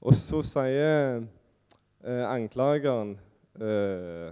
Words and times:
Og 0.00 0.14
så 0.14 0.42
sier 0.46 1.24
eh, 2.04 2.24
anklageren 2.28 3.16
eh, 3.60 4.30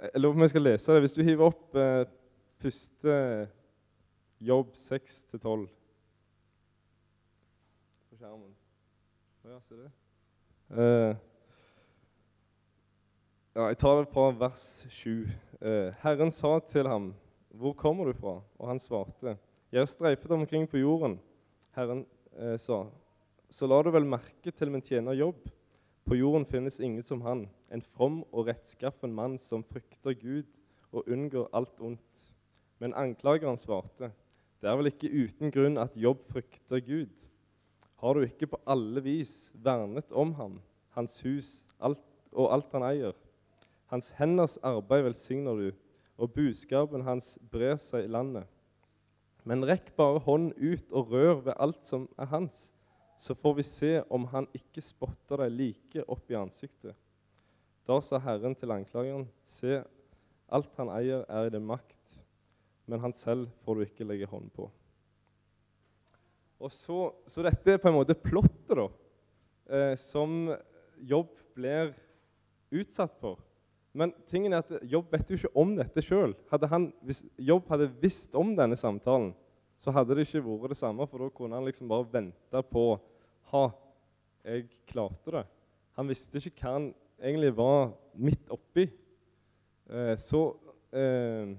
Jeg 0.00 0.20
lurer 0.20 0.32
på 0.32 0.38
om 0.38 0.46
jeg 0.46 0.54
skal 0.54 0.64
lese 0.64 0.92
det. 0.92 1.02
Hvis 1.04 1.16
du 1.16 1.22
hiver 1.22 1.50
opp 1.50 1.76
eh, 1.76 2.06
første 2.64 3.18
jobb 4.44 4.72
6-12 4.80 5.66
på 8.08 8.18
skjermen 8.18 8.50
Ja, 9.44 9.60
ser 9.68 9.82
du? 9.82 9.86
Eh, 10.74 11.14
ja, 13.54 13.68
jeg 13.68 13.78
tar 13.78 14.00
det 14.00 14.08
fra 14.10 14.30
vers 14.40 14.64
7. 14.90 15.28
Eh, 15.60 15.92
Herren 16.00 16.32
sa 16.32 16.58
til 16.58 16.88
ham, 16.88 17.14
'Hvor 17.54 17.72
kommer 17.72 18.04
du 18.04 18.12
fra?' 18.12 18.42
Og 18.58 18.68
han 18.68 18.80
svarte, 18.80 19.36
'Jeg 19.72 19.80
har 19.80 19.86
streifet 19.86 20.30
omkring 20.30 20.68
på 20.68 20.78
jorden.' 20.78 21.20
Herren 21.76 22.06
eh, 22.36 22.58
sa, 22.58 22.86
'Så 23.54 23.68
la 23.70 23.76
du 23.86 23.92
vel 23.94 24.02
merke 24.02 24.50
til 24.50 24.70
min 24.74 24.82
tjener 24.82 25.14
Jobb.' 25.14 25.46
På 26.04 26.16
jorden 26.18 26.44
finnes 26.44 26.80
ingen 26.80 27.04
som 27.06 27.20
han, 27.22 27.44
en 27.70 27.82
from 27.82 28.24
og 28.32 28.48
rettskaffen 28.48 29.14
mann 29.14 29.38
som 29.38 29.62
frykter 29.62 30.16
Gud 30.18 30.58
og 30.90 31.06
unngår 31.06 31.46
alt 31.54 31.78
ondt. 31.78 32.24
Men 32.82 32.96
anklageren 32.98 33.56
svarte, 33.56 34.10
'Det 34.58 34.68
er 34.70 34.76
vel 34.76 34.90
ikke 34.90 35.12
uten 35.22 35.54
grunn 35.54 35.78
at 35.78 35.94
Jobb 35.94 36.26
frykter 36.32 36.80
Gud.' 36.80 37.28
Har 38.02 38.14
du 38.14 38.20
ikke 38.26 38.46
på 38.46 38.60
alle 38.66 39.00
vis 39.00 39.52
vernet 39.54 40.12
om 40.12 40.34
ham, 40.34 40.60
hans 40.90 41.20
hus 41.20 41.64
alt, 41.80 42.02
og 42.32 42.52
alt 42.52 42.72
han 42.72 42.82
eier? 42.82 43.14
Hans 43.86 44.10
henders 44.18 44.58
arbeid 44.64 45.04
velsigner 45.04 45.54
du, 45.54 45.70
og 46.18 46.34
budskapen 46.34 47.02
hans 47.02 47.38
brer 47.52 47.76
seg 47.76 48.04
i 48.04 48.10
landet. 48.10 48.46
Men 49.44 49.64
rekk 49.64 49.94
bare 49.96 50.18
hånden 50.18 50.52
ut 50.58 50.92
og 50.92 51.12
rør 51.12 51.40
ved 51.44 51.54
alt 51.56 51.84
som 51.84 52.08
er 52.18 52.26
hans, 52.26 52.73
så 53.24 53.34
får 53.34 53.54
vi 53.54 53.62
se 53.64 53.92
om 54.12 54.26
han 54.34 54.44
ikke 54.52 54.82
spotter 54.84 55.40
deg 55.40 55.54
like 55.56 56.02
opp 56.12 56.28
i 56.28 56.36
ansiktet. 56.36 56.92
Da 57.88 57.96
sa 58.04 58.18
Herren 58.20 58.52
til 58.56 58.72
anklageren, 58.74 59.24
se, 59.48 59.78
alt 60.52 60.74
han 60.76 60.90
eier 60.92 61.22
er 61.32 61.48
i 61.48 61.52
din 61.54 61.64
makt, 61.64 62.18
men 62.84 63.00
han 63.00 63.16
selv 63.16 63.48
får 63.64 63.78
du 63.78 63.84
ikke 63.86 64.06
legge 64.10 64.28
hånd 64.28 64.50
på. 64.52 64.66
Og 66.60 66.72
så, 66.72 66.98
så 67.24 67.46
dette 67.46 67.72
er 67.72 67.80
på 67.80 67.88
en 67.88 67.96
måte 67.96 68.16
plottet 68.16 68.76
da, 68.76 68.86
eh, 69.72 69.94
som 70.00 70.52
Jobb 71.00 71.32
blir 71.56 71.94
utsatt 72.76 73.16
for. 73.24 73.40
Men 73.96 74.12
tingen 74.28 74.52
er 74.52 74.66
at 74.66 74.84
Jobb 74.90 75.08
vet 75.16 75.32
jo 75.32 75.40
ikke 75.40 75.54
om 75.64 75.72
dette 75.80 76.04
sjøl. 76.04 76.36
Hvis 77.08 77.24
Jobb 77.40 77.72
hadde 77.72 77.88
visst 78.04 78.36
om 78.36 78.52
denne 78.52 78.76
samtalen, 78.76 79.32
så 79.80 79.96
hadde 79.96 80.12
det 80.12 80.28
ikke 80.28 80.44
vært 80.44 80.76
det 80.76 80.80
samme, 80.82 81.08
for 81.08 81.24
da 81.24 81.32
kunne 81.32 81.56
han 81.56 81.64
liksom 81.72 81.88
bare 81.88 82.08
vente 82.20 82.64
på 82.68 82.86
Ha, 83.54 83.68
jeg 84.44 84.66
klarte 84.90 85.36
det. 85.36 85.44
Han 85.94 86.10
visste 86.10 86.42
ikke 86.42 86.56
hva 86.58 86.72
han 86.74 86.88
egentlig 87.22 87.52
var 87.54 87.92
midt 88.18 88.50
oppi. 88.52 88.88
Eh, 89.86 90.16
så 90.18 90.42
eh, 90.90 91.54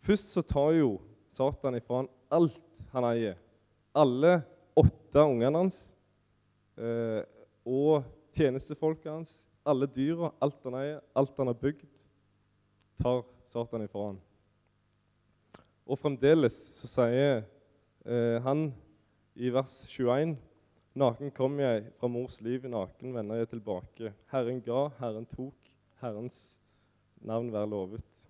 Først 0.00 0.32
så 0.32 0.40
tar 0.40 0.72
jo 0.78 0.94
Satan 1.28 1.76
ifra 1.76 2.00
han 2.00 2.08
alt 2.32 2.80
han 2.94 3.04
eier. 3.10 3.36
Alle 3.92 4.38
åtte 4.78 5.26
ungene 5.28 5.60
hans 5.60 5.76
eh, 6.80 7.20
og 7.68 8.06
tjenestefolket 8.32 9.12
hans 9.12 9.34
alle 9.70 9.86
dyra, 9.86 10.32
alt 10.40 10.64
han 10.64 10.76
eier, 10.80 11.00
alt 11.16 11.36
han 11.38 11.50
har 11.50 11.58
bygd, 11.60 12.04
tar 13.00 13.22
Satan 13.46 13.84
ifra 13.84 14.10
han. 14.10 14.20
Og 15.90 15.98
fremdeles 15.98 16.56
så 16.78 16.88
sier 16.90 17.42
eh, 18.06 18.38
han 18.44 18.70
i 19.34 19.50
vers 19.52 19.82
21 19.90 20.36
Naken 20.98 21.30
kom 21.30 21.60
jeg 21.62 21.84
fra 22.00 22.08
mors 22.10 22.40
liv, 22.42 22.64
naken 22.66 23.12
vender 23.14 23.38
jeg 23.38 23.48
tilbake. 23.52 24.10
Herren 24.32 24.58
ga, 24.66 24.88
Herren 24.98 25.26
tok, 25.30 25.68
Herrens 26.00 26.40
navn 27.22 27.52
være 27.52 27.70
lovet. 27.70 28.24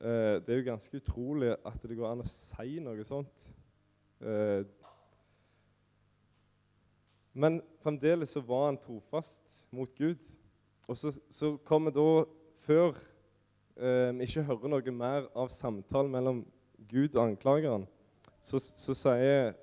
Eh, 0.00 0.42
det 0.44 0.52
er 0.52 0.60
jo 0.60 0.66
ganske 0.66 1.00
utrolig 1.00 1.54
at 1.56 1.88
det 1.88 1.96
går 1.96 2.10
an 2.10 2.20
å 2.20 2.28
si 2.28 2.76
noe 2.84 3.06
sånt. 3.08 3.48
Eh, 4.20 4.66
men 7.32 7.62
fremdeles 7.80 8.36
så 8.36 8.44
var 8.44 8.68
han 8.68 8.82
trofast 8.82 9.64
mot 9.72 9.88
Gud. 9.96 10.20
Og 10.84 11.00
så, 11.00 11.14
så 11.32 11.54
kommer 11.64 11.96
da, 11.96 12.08
før 12.68 12.92
eh, 13.80 14.12
vi 14.12 14.28
ikke 14.28 14.44
hører 14.52 14.76
noe 14.76 14.98
mer 15.00 15.32
av 15.32 15.48
samtalen 15.48 16.12
mellom 16.12 16.44
Gud 16.92 17.16
og 17.16 17.24
anklageren, 17.24 17.88
så, 18.44 18.60
så 18.60 18.92
sier 18.92 19.54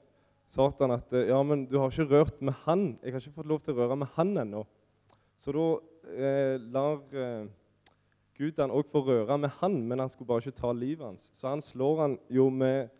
Satan 0.52 0.98
at 0.98 1.14
ja, 1.16 1.40
men 1.48 1.64
du 1.70 1.78
har 1.80 1.94
ikke 1.94 2.10
rørt 2.12 2.42
med 2.44 2.58
han. 2.66 2.86
Jeg 3.00 3.16
har 3.16 3.24
ikke 3.24 3.40
fått 3.40 3.50
lov 3.52 3.64
til 3.64 3.74
å 3.74 3.80
røre 3.80 3.98
med 4.02 4.12
han 4.18 4.34
ennå. 4.44 4.66
Så 5.40 5.54
da 5.56 5.68
eh, 6.12 6.58
lar 6.74 7.00
eh, 7.16 7.48
Gud 8.36 8.60
han 8.60 8.74
òg 8.76 8.90
få 8.92 9.04
røre 9.08 9.38
med 9.40 9.56
han, 9.62 9.80
men 9.88 10.04
han 10.04 10.12
skulle 10.12 10.30
bare 10.34 10.44
ikke 10.44 10.60
ta 10.60 10.74
livet 10.76 11.08
hans. 11.08 11.30
Så 11.38 11.48
han 11.48 11.64
slår 11.64 12.04
han 12.04 12.20
jo 12.34 12.50
med 12.52 12.92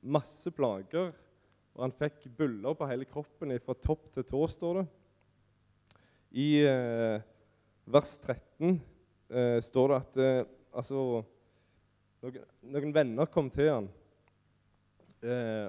masse 0.00 0.52
plager 0.52 1.12
og 1.80 1.86
han 1.86 1.94
fikk 1.96 2.26
buller 2.36 2.76
på 2.76 2.88
hele 2.90 3.06
kroppen 3.08 3.54
fra 3.64 3.76
topp 3.78 4.10
til 4.14 4.26
tå, 4.26 4.40
står 4.50 4.80
det. 4.80 4.86
I 6.30 6.48
eh, 6.68 7.22
vers 7.90 8.12
13 8.20 8.74
eh, 9.30 9.58
står 9.64 9.88
det 9.88 9.98
at 10.00 10.20
eh, 10.20 10.40
altså, 10.76 11.22
noen, 12.20 12.44
noen, 12.74 12.92
venner 12.94 13.30
kom 13.32 13.48
til 13.54 13.70
han. 13.72 13.88
Eh, 15.24 15.66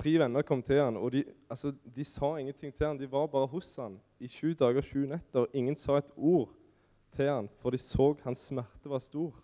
tre 0.00 0.14
venner 0.22 0.44
kom 0.46 0.62
til 0.64 0.80
han, 0.80 0.96
og 0.96 1.12
de, 1.14 1.24
altså, 1.50 1.72
de, 1.84 2.04
sa 2.08 2.32
ingenting 2.40 2.72
til 2.74 2.86
han. 2.86 2.98
De 2.98 3.08
var 3.10 3.28
bare 3.30 3.50
hos 3.52 3.68
han 3.80 3.98
i 4.20 4.28
sju 4.30 4.54
dager 4.58 4.80
og 4.80 4.88
sju 4.88 5.04
netter. 5.08 5.48
Ingen 5.56 5.76
sa 5.78 5.98
et 6.00 6.10
ord 6.16 6.54
til 7.14 7.28
han, 7.28 7.50
for 7.60 7.74
de 7.74 7.80
så 7.82 8.12
hans 8.24 8.46
smerte 8.50 8.90
var 8.90 9.02
stor. 9.04 9.34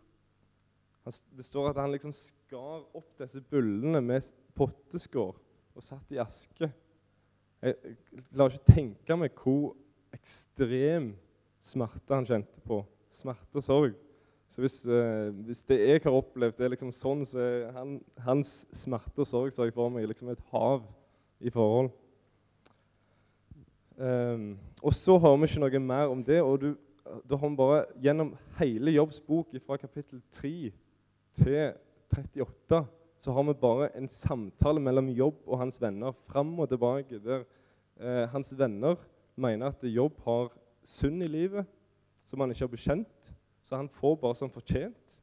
Han, 1.05 1.19
det 1.37 1.47
står 1.47 1.71
at 1.71 1.83
han 1.83 1.93
liksom 1.95 2.15
skar 2.17 2.87
opp 2.97 3.13
disse 3.21 3.43
bullene 3.51 4.01
med 4.03 4.33
potteskår 4.57 5.37
og 5.77 5.85
satt 5.85 6.15
i 6.15 6.21
aske. 6.23 6.71
Jeg, 7.63 7.97
klarer 8.33 8.57
ikke 8.57 8.73
tenke 8.73 9.19
meg 9.19 9.37
hvor 9.41 9.75
ekstrem 10.17 11.13
smerte 11.63 12.15
han 12.15 12.29
kjente 12.29 12.63
på. 12.65 12.81
Smerte 13.15 13.61
og 13.61 13.65
sorg. 13.65 13.95
Så 14.57 14.63
hvis, 14.65 14.77
eh, 14.89 15.29
hvis 15.45 15.61
det 15.69 15.77
jeg 15.83 16.01
har 16.07 16.17
opplevd, 16.17 16.61
er 16.65 16.73
liksom 16.73 16.89
sånn, 16.97 17.27
så 17.29 17.43
er 17.45 17.75
han, 17.77 17.99
hans 18.25 18.63
smerte 18.73 19.21
og 19.21 19.29
sorg 19.29 19.53
ser 19.53 19.69
jeg 19.69 19.77
for 19.77 19.93
meg 19.93 20.09
liksom 20.09 20.31
et 20.33 20.41
hav 20.49 20.87
i 21.45 21.53
forhold. 21.53 21.91
Um, 23.97 24.59
og 24.81 24.93
så 24.97 25.19
har 25.21 25.37
vi 25.37 25.49
ikke 25.49 25.61
noe 25.61 25.81
mer 25.85 26.13
om 26.13 26.25
det. 26.25 26.41
og 26.41 26.61
du, 26.61 26.71
Da 27.29 27.37
har 27.37 27.53
vi 27.53 27.57
bare 27.61 27.85
gjennom 28.01 28.33
hele 28.59 28.97
Jobbs 28.97 29.21
bok 29.21 29.53
fra 29.67 29.77
kapittel 29.77 30.25
3 30.33 30.73
til 31.37 31.73
38 32.17 32.87
så 33.19 33.33
har 33.33 33.47
vi 33.49 33.55
bare 33.61 33.91
en 33.97 34.09
samtale 34.09 34.81
mellom 34.81 35.09
Jobb 35.09 35.39
og 35.47 35.59
hans 35.59 35.81
venner 35.81 36.13
fram 36.29 36.53
og 36.61 36.69
tilbake. 36.69 37.21
Der 37.23 37.45
eh, 38.01 38.29
hans 38.33 38.53
venner 38.59 38.97
mener 39.37 39.73
at 39.73 39.85
Jobb 39.85 40.21
har 40.25 40.53
synd 40.85 41.23
i 41.25 41.31
livet 41.31 41.67
som 42.27 42.41
han 42.41 42.51
ikke 42.51 42.67
har 42.67 42.73
bekjent, 42.73 43.33
så 43.67 43.81
han 43.81 43.91
får 43.91 44.15
bare 44.23 44.39
som 44.39 44.51
fortjent. 44.53 45.17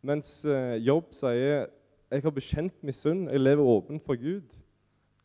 Mens 0.00 0.40
eh, 0.48 0.78
Jobb 0.80 1.12
sier 1.12 1.68
jeg 2.08 2.24
har 2.24 2.32
bekjent 2.32 2.76
min 2.80 2.96
synd, 2.96 3.26
jeg 3.28 3.42
lever 3.42 3.68
åpen 3.68 4.00
for 4.00 4.16
Gud. 4.16 4.54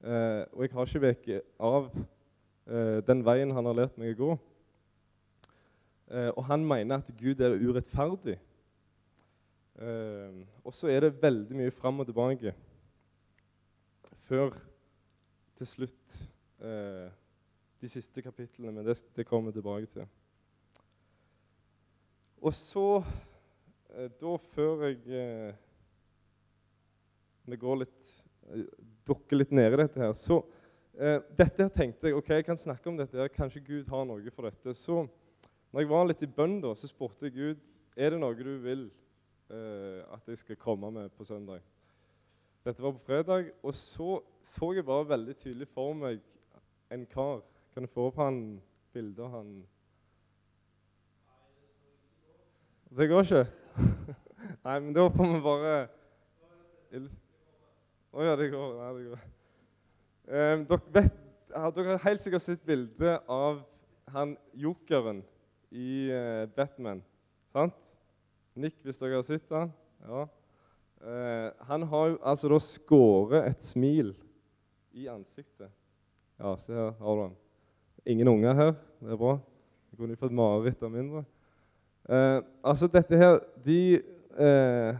Eh, 0.03 0.41
og 0.51 0.65
jeg 0.65 0.73
har 0.73 0.89
ikke 0.89 1.03
veket 1.05 1.45
av 1.63 1.85
eh, 2.67 2.99
den 3.07 3.23
veien 3.23 3.53
han 3.55 3.69
har 3.69 3.77
lært 3.77 3.95
meg 4.01 4.11
å 4.11 4.19
gå. 4.19 4.33
Eh, 6.11 6.31
og 6.33 6.43
han 6.49 6.65
mener 6.67 6.99
at 6.99 7.13
Gud 7.15 7.39
er 7.39 7.55
urettferdig. 7.55 8.35
Uh, 9.73 10.43
og 10.61 10.75
så 10.77 10.85
er 10.93 10.99
det 11.01 11.15
veldig 11.17 11.55
mye 11.57 11.71
fram 11.73 12.03
og 12.03 12.05
tilbake 12.05 12.51
før 14.27 14.51
til 15.57 15.65
slutt 15.65 16.17
uh, 16.61 17.09
de 17.81 17.89
siste 17.89 18.21
kapitlene, 18.21 18.69
men 18.69 18.85
det, 18.85 18.99
det 19.17 19.25
kommer 19.25 19.49
vi 19.49 19.57
tilbake 19.57 19.89
til. 19.95 20.05
Og 22.43 22.53
så, 22.55 22.87
uh, 22.99 24.09
da 24.19 24.33
før 24.51 24.87
jeg 24.89 25.53
Vi 27.43 27.59
går 27.59 27.79
litt 27.83 28.11
dukker 29.07 29.39
litt 29.39 29.51
ned 29.55 29.73
i 29.73 29.79
dette 29.83 29.99
her, 29.99 30.13
så 30.17 30.43
Dette 30.93 31.63
her 31.63 31.71
tenkte 31.73 32.05
jeg 32.05 32.15
ok, 32.19 32.27
jeg 32.35 32.45
kan 32.45 32.59
snakke 32.59 32.85
om 32.91 32.97
dette. 32.99 33.17
her, 33.17 33.31
Kanskje 33.33 33.63
Gud 33.65 33.87
har 33.89 34.03
noe 34.05 34.29
for 34.35 34.45
dette. 34.45 34.75
Så 34.77 34.99
når 35.73 35.81
jeg 35.81 35.89
var 35.89 36.05
litt 36.05 36.21
i 36.21 36.29
bønn, 36.29 36.59
da, 36.61 36.75
så 36.77 36.85
spurte 36.85 37.25
jeg 37.25 37.33
Gud 37.33 37.77
er 37.97 38.13
det 38.13 38.19
noe 38.21 38.37
du 38.37 38.51
vil 38.61 38.83
at 39.49 40.29
jeg 40.29 40.37
skal 40.43 40.59
komme 40.61 40.91
med 40.93 41.09
på 41.17 41.25
søndag. 41.25 41.65
Dette 42.63 42.83
var 42.83 42.93
på 42.93 43.03
fredag, 43.07 43.49
og 43.63 43.73
så 43.75 44.21
så 44.43 44.69
jeg 44.75 44.85
bare 44.85 45.09
veldig 45.09 45.35
tydelig 45.35 45.67
for 45.71 45.95
meg 45.95 46.21
en 46.91 47.05
kar. 47.11 47.41
Kan 47.73 47.83
du 47.83 47.91
få 47.91 48.07
opp 48.07 48.19
han 48.21 48.37
bildet 48.93 49.31
han 49.33 49.55
Det 52.97 53.07
går 53.09 53.25
ikke? 53.25 53.45
Nei, 54.65 54.79
men 54.79 54.93
da 54.93 55.07
får 55.09 55.29
vi 55.31 55.39
bare 55.41 55.75
Å 56.93 58.19
oh, 58.19 58.21
ja, 58.21 58.35
det 58.37 58.51
går. 58.53 58.73
Nei, 58.77 58.89
det 58.99 59.05
går. 59.09 59.23
Um, 60.23 60.65
dere 60.69 60.81
vet 60.93 61.55
har 61.57 62.03
helt 62.03 62.21
sikkert 62.21 62.45
sett 62.45 62.61
bilde 62.65 63.15
av 63.25 63.63
han 64.13 64.35
jokeren 64.53 65.23
i 65.73 66.11
eh, 66.13 66.45
Batman. 66.53 67.01
Sant? 67.53 67.93
Nick, 68.53 68.77
hvis 68.85 69.01
dere 69.01 69.17
har 69.17 69.25
sett 69.25 69.49
han? 69.53 69.73
Ja. 70.05 70.27
Eh, 71.01 71.49
han 71.65 71.89
har 71.89 72.11
jo 72.11 72.19
altså 72.21 72.51
da 72.53 72.59
skåret 72.61 73.49
et 73.49 73.65
smil 73.65 74.13
i 74.93 75.09
ansiktet. 75.09 75.73
Ja, 76.37 76.53
se 76.61 76.77
her 76.77 76.93
har 76.99 77.17
du 77.17 77.25
han. 77.25 77.37
Ingen 78.05 78.29
unger 78.35 78.57
her. 78.57 78.75
Det 79.01 79.15
er 79.15 79.21
bra. 79.25 79.39
Jeg 79.89 80.01
kunne 80.01 80.19
fått 80.21 80.37
mareritt 80.37 80.85
av 80.85 80.93
mindre. 80.93 81.25
Eh, 82.09 82.41
altså, 82.63 82.87
dette 82.87 83.17
her 83.17 83.39
de, 83.65 83.95
eh, 84.37 84.95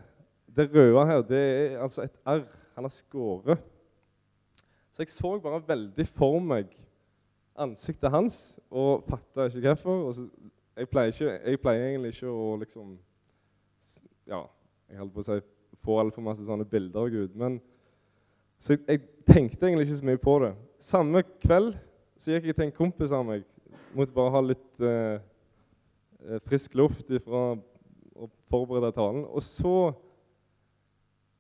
Det 0.56 0.70
røde 0.76 1.06
her, 1.06 1.22
det 1.22 1.38
er 1.40 1.80
altså 1.82 2.02
et 2.02 2.20
R 2.26 2.44
han 2.76 2.84
har 2.84 2.90
skåret. 2.90 3.58
Så 4.92 5.02
jeg 5.02 5.10
så 5.10 5.40
bare 5.40 5.64
veldig 5.68 6.08
for 6.08 6.40
meg 6.40 6.70
ansiktet 7.58 8.12
hans 8.12 8.60
og 8.72 9.04
fatta 9.10 9.46
ikke 9.46 9.74
hvorfor. 9.74 10.14
Jeg, 10.78 10.90
pleier 10.90 11.12
ikke, 11.12 11.40
jeg 11.52 11.60
pleier 11.62 11.88
egentlig 11.88 12.14
ikke 12.14 12.30
å 12.30 12.56
liksom 12.62 12.98
Ja, 14.26 14.46
jeg 14.90 14.98
holdt 14.98 15.14
på 15.14 15.20
å 15.20 15.28
si 15.28 15.40
få 15.84 16.00
altfor 16.00 16.24
masse 16.24 16.46
sånne 16.48 16.66
bilder 16.66 17.02
av 17.02 17.10
Gud. 17.12 17.34
Men, 17.36 17.58
så 18.60 18.74
jeg, 18.74 18.86
jeg, 18.88 19.02
tenkte 19.28 19.68
egentlig 19.68 19.88
ikke 19.88 19.98
så 20.00 20.06
mye 20.06 20.22
på 20.22 20.38
det. 20.44 20.54
Samme 20.80 21.24
kveld 21.44 21.74
så 22.18 22.32
gikk 22.32 22.50
jeg 22.50 22.56
til 22.56 22.66
en 22.70 22.76
kompis 22.78 23.12
av 23.12 23.26
meg. 23.28 23.44
Måtte 23.94 24.16
bare 24.16 24.34
ha 24.34 24.42
litt 24.46 24.86
eh 24.88 25.20
frisk 26.48 26.76
luft 26.80 27.10
ifra 27.12 27.54
å 28.14 28.30
forberede 28.52 28.94
talen. 28.96 29.26
Og 29.28 29.44
så 29.46 29.76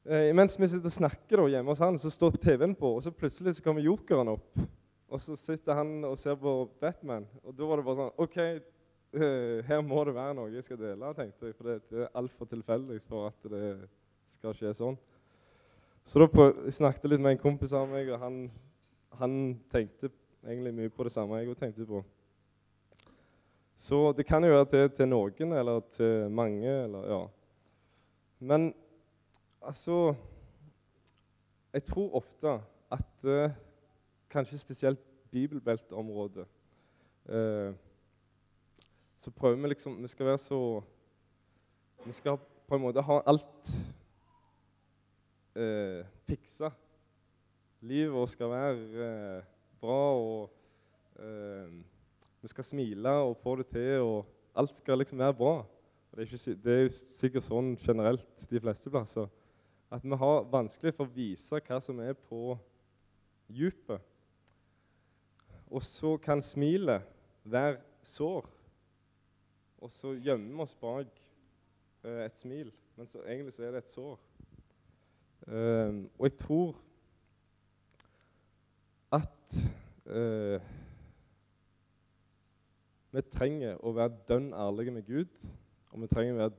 Eh, 0.04 0.34
mens 0.36 0.58
vi 0.60 0.68
sitter 0.68 0.90
og 0.90 0.96
snakker 0.98 1.40
da, 1.40 1.46
hjemme 1.54 1.72
hos 1.72 1.80
han, 1.80 1.98
så 2.00 2.10
står 2.12 2.36
TV-en 2.44 2.74
på, 2.76 2.90
og 2.98 3.04
så 3.06 3.12
plutselig 3.16 3.56
så 3.56 3.64
kommer 3.64 3.86
jokeren 3.86 4.34
opp. 4.34 4.60
Og 5.08 5.22
så 5.22 5.38
sitter 5.40 5.78
han 5.78 5.94
og 6.04 6.18
ser 6.20 6.36
på 6.40 6.52
Batman. 6.82 7.28
Og 7.44 7.56
da 7.56 7.70
var 7.70 7.80
det 7.80 7.86
bare 7.86 8.00
sånn 8.02 8.26
OK, 8.26 8.38
uh, 9.16 9.62
her 9.64 9.84
må 9.86 10.02
det 10.04 10.16
være 10.18 10.36
noe 10.36 10.52
jeg 10.52 10.66
skal 10.66 10.82
dele, 10.82 11.14
tenkte 11.16 11.48
jeg. 11.48 11.56
For 11.56 11.70
det, 11.70 11.78
er 11.94 12.12
altfor 12.20 12.50
tilfeldig 12.52 13.00
for 13.08 13.30
at 13.30 13.48
det 13.54 13.70
skal 14.34 14.58
skje 14.58 14.74
sånn. 14.82 14.98
Så 16.04 16.20
da 16.20 16.28
på, 16.28 16.50
jeg 16.66 16.76
snakket 16.82 17.08
litt 17.14 17.24
med 17.24 17.38
en 17.38 17.44
kompis 17.46 17.76
av 17.78 17.88
meg, 17.88 18.10
og 18.12 18.20
han, 18.20 18.42
han 19.22 19.38
tenkte 19.72 20.12
egentlig 20.44 20.74
mye 20.82 20.92
på 20.92 21.08
det 21.08 21.14
samme 21.16 21.40
jeg 21.40 21.56
tenkte 21.62 21.88
på. 21.88 22.04
Så 23.84 24.14
det 24.16 24.24
kan 24.26 24.44
jo 24.44 24.54
være 24.54 24.66
til, 24.72 24.90
til 24.96 25.10
noen 25.12 25.54
eller 25.60 25.82
til 25.92 26.30
mange. 26.32 26.72
eller 26.86 27.08
ja. 27.12 27.24
Men 28.40 28.74
Altså 29.64 30.16
Jeg 31.74 31.84
tror 31.86 32.16
ofte 32.16 32.62
at 32.92 33.26
eh, 33.26 33.52
kanskje 34.30 34.58
spesielt 34.58 35.00
bibelbelteområdet 35.32 36.46
eh, 37.30 37.74
Så 39.20 39.32
prøver 39.32 39.62
vi 39.62 39.68
liksom 39.68 40.02
Vi 40.02 40.08
skal 40.08 40.26
være 40.26 40.38
så 40.38 40.82
Vi 42.06 42.12
skal 42.12 42.38
på 42.68 42.76
en 42.76 42.82
måte 42.82 43.02
ha 43.02 43.22
alt 43.28 43.72
eh, 45.56 46.06
fiksa. 46.28 46.70
Livet 47.82 48.14
vårt 48.14 48.30
skal 48.30 48.50
være 48.50 49.08
eh, 49.08 49.44
bra, 49.82 50.02
og 50.16 50.50
vi 52.44 52.52
skal 52.52 52.68
smile 52.68 53.14
og 53.24 53.38
få 53.40 53.56
det 53.62 53.70
til, 53.72 54.04
og 54.04 54.60
alt 54.60 54.76
skal 54.76 55.00
liksom 55.00 55.22
være 55.24 55.36
bra. 55.40 55.54
Det 56.12 56.22
er, 56.22 56.28
ikke, 56.28 56.58
det 56.64 56.74
er 56.74 56.84
jo 56.84 56.92
sikkert 56.94 57.46
sånn 57.48 57.72
generelt 57.82 58.44
de 58.52 58.62
fleste 58.62 58.92
plasser 58.94 59.32
at 59.94 60.02
vi 60.06 60.18
har 60.18 60.48
vanskelig 60.50 60.94
for 60.98 61.06
å 61.06 61.14
vise 61.14 61.60
hva 61.68 61.78
som 61.84 62.00
er 62.02 62.16
på 62.18 62.56
dypet. 63.54 64.02
Og 65.70 65.84
så 65.86 66.16
kan 66.22 66.42
smilet 66.46 67.06
være 67.46 67.78
sår, 68.06 68.48
og 69.84 69.92
så 69.94 70.16
gjemmer 70.16 70.50
vi 70.50 70.66
oss 70.66 70.74
bak 70.82 71.10
eh, 72.06 72.24
et 72.26 72.42
smil. 72.42 72.72
Men 72.98 73.10
så, 73.10 73.22
egentlig 73.26 73.54
så 73.54 73.68
er 73.68 73.76
det 73.76 73.84
et 73.84 73.92
sår. 73.92 74.18
Um, 75.44 76.06
og 76.18 76.28
jeg 76.30 76.36
tror 76.40 76.78
at 79.12 79.58
uh, 80.08 80.70
vi 83.14 83.22
trenger 83.30 83.78
å 83.86 83.94
være 83.94 84.16
dønn 84.28 84.50
ærlige 84.58 84.94
med 84.96 85.06
Gud, 85.06 85.34
og 85.94 86.02
vi 86.02 86.10
trenger 86.10 86.34
å 86.34 86.40
være 86.40 86.56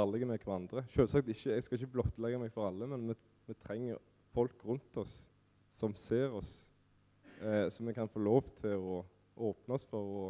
ærlige 0.00 0.28
med 0.30 0.40
hverandre. 0.40 0.84
Selvsagt 0.94 1.28
ikke, 1.28 1.50
Jeg 1.52 1.62
skal 1.66 1.78
ikke 1.78 1.92
blottlegge 1.98 2.40
meg 2.40 2.52
for 2.54 2.68
alle, 2.68 2.88
men 2.88 3.04
vi, 3.10 3.16
vi 3.50 3.56
trenger 3.60 4.00
folk 4.32 4.64
rundt 4.64 4.96
oss 4.96 5.20
som 5.76 5.94
ser 5.94 6.32
oss, 6.34 6.70
eh, 7.40 7.68
som 7.70 7.86
vi 7.86 7.94
kan 7.94 8.08
få 8.08 8.24
lov 8.24 8.48
til 8.56 8.80
å 8.80 9.02
åpne 9.36 9.76
oss 9.76 9.84
for 9.86 10.00
å, 10.22 10.24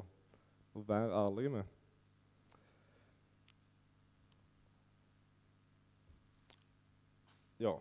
å 0.75 0.83
være 0.91 1.15
ærlige 1.23 1.55
med. 1.55 1.75
Ja. 7.59 7.79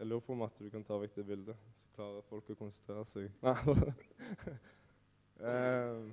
Jeg 0.00 0.08
lurer 0.08 0.24
på 0.24 0.32
om 0.34 0.42
at 0.42 0.56
du 0.58 0.66
kan 0.72 0.82
ta 0.84 0.96
vekk 0.98 1.20
det 1.20 1.28
bildet, 1.28 1.70
så 1.78 1.94
klarer 1.94 2.24
folk 2.26 2.48
å 2.50 2.58
konsentrere 2.58 3.04
seg. 3.06 3.28
eh, 5.46 6.10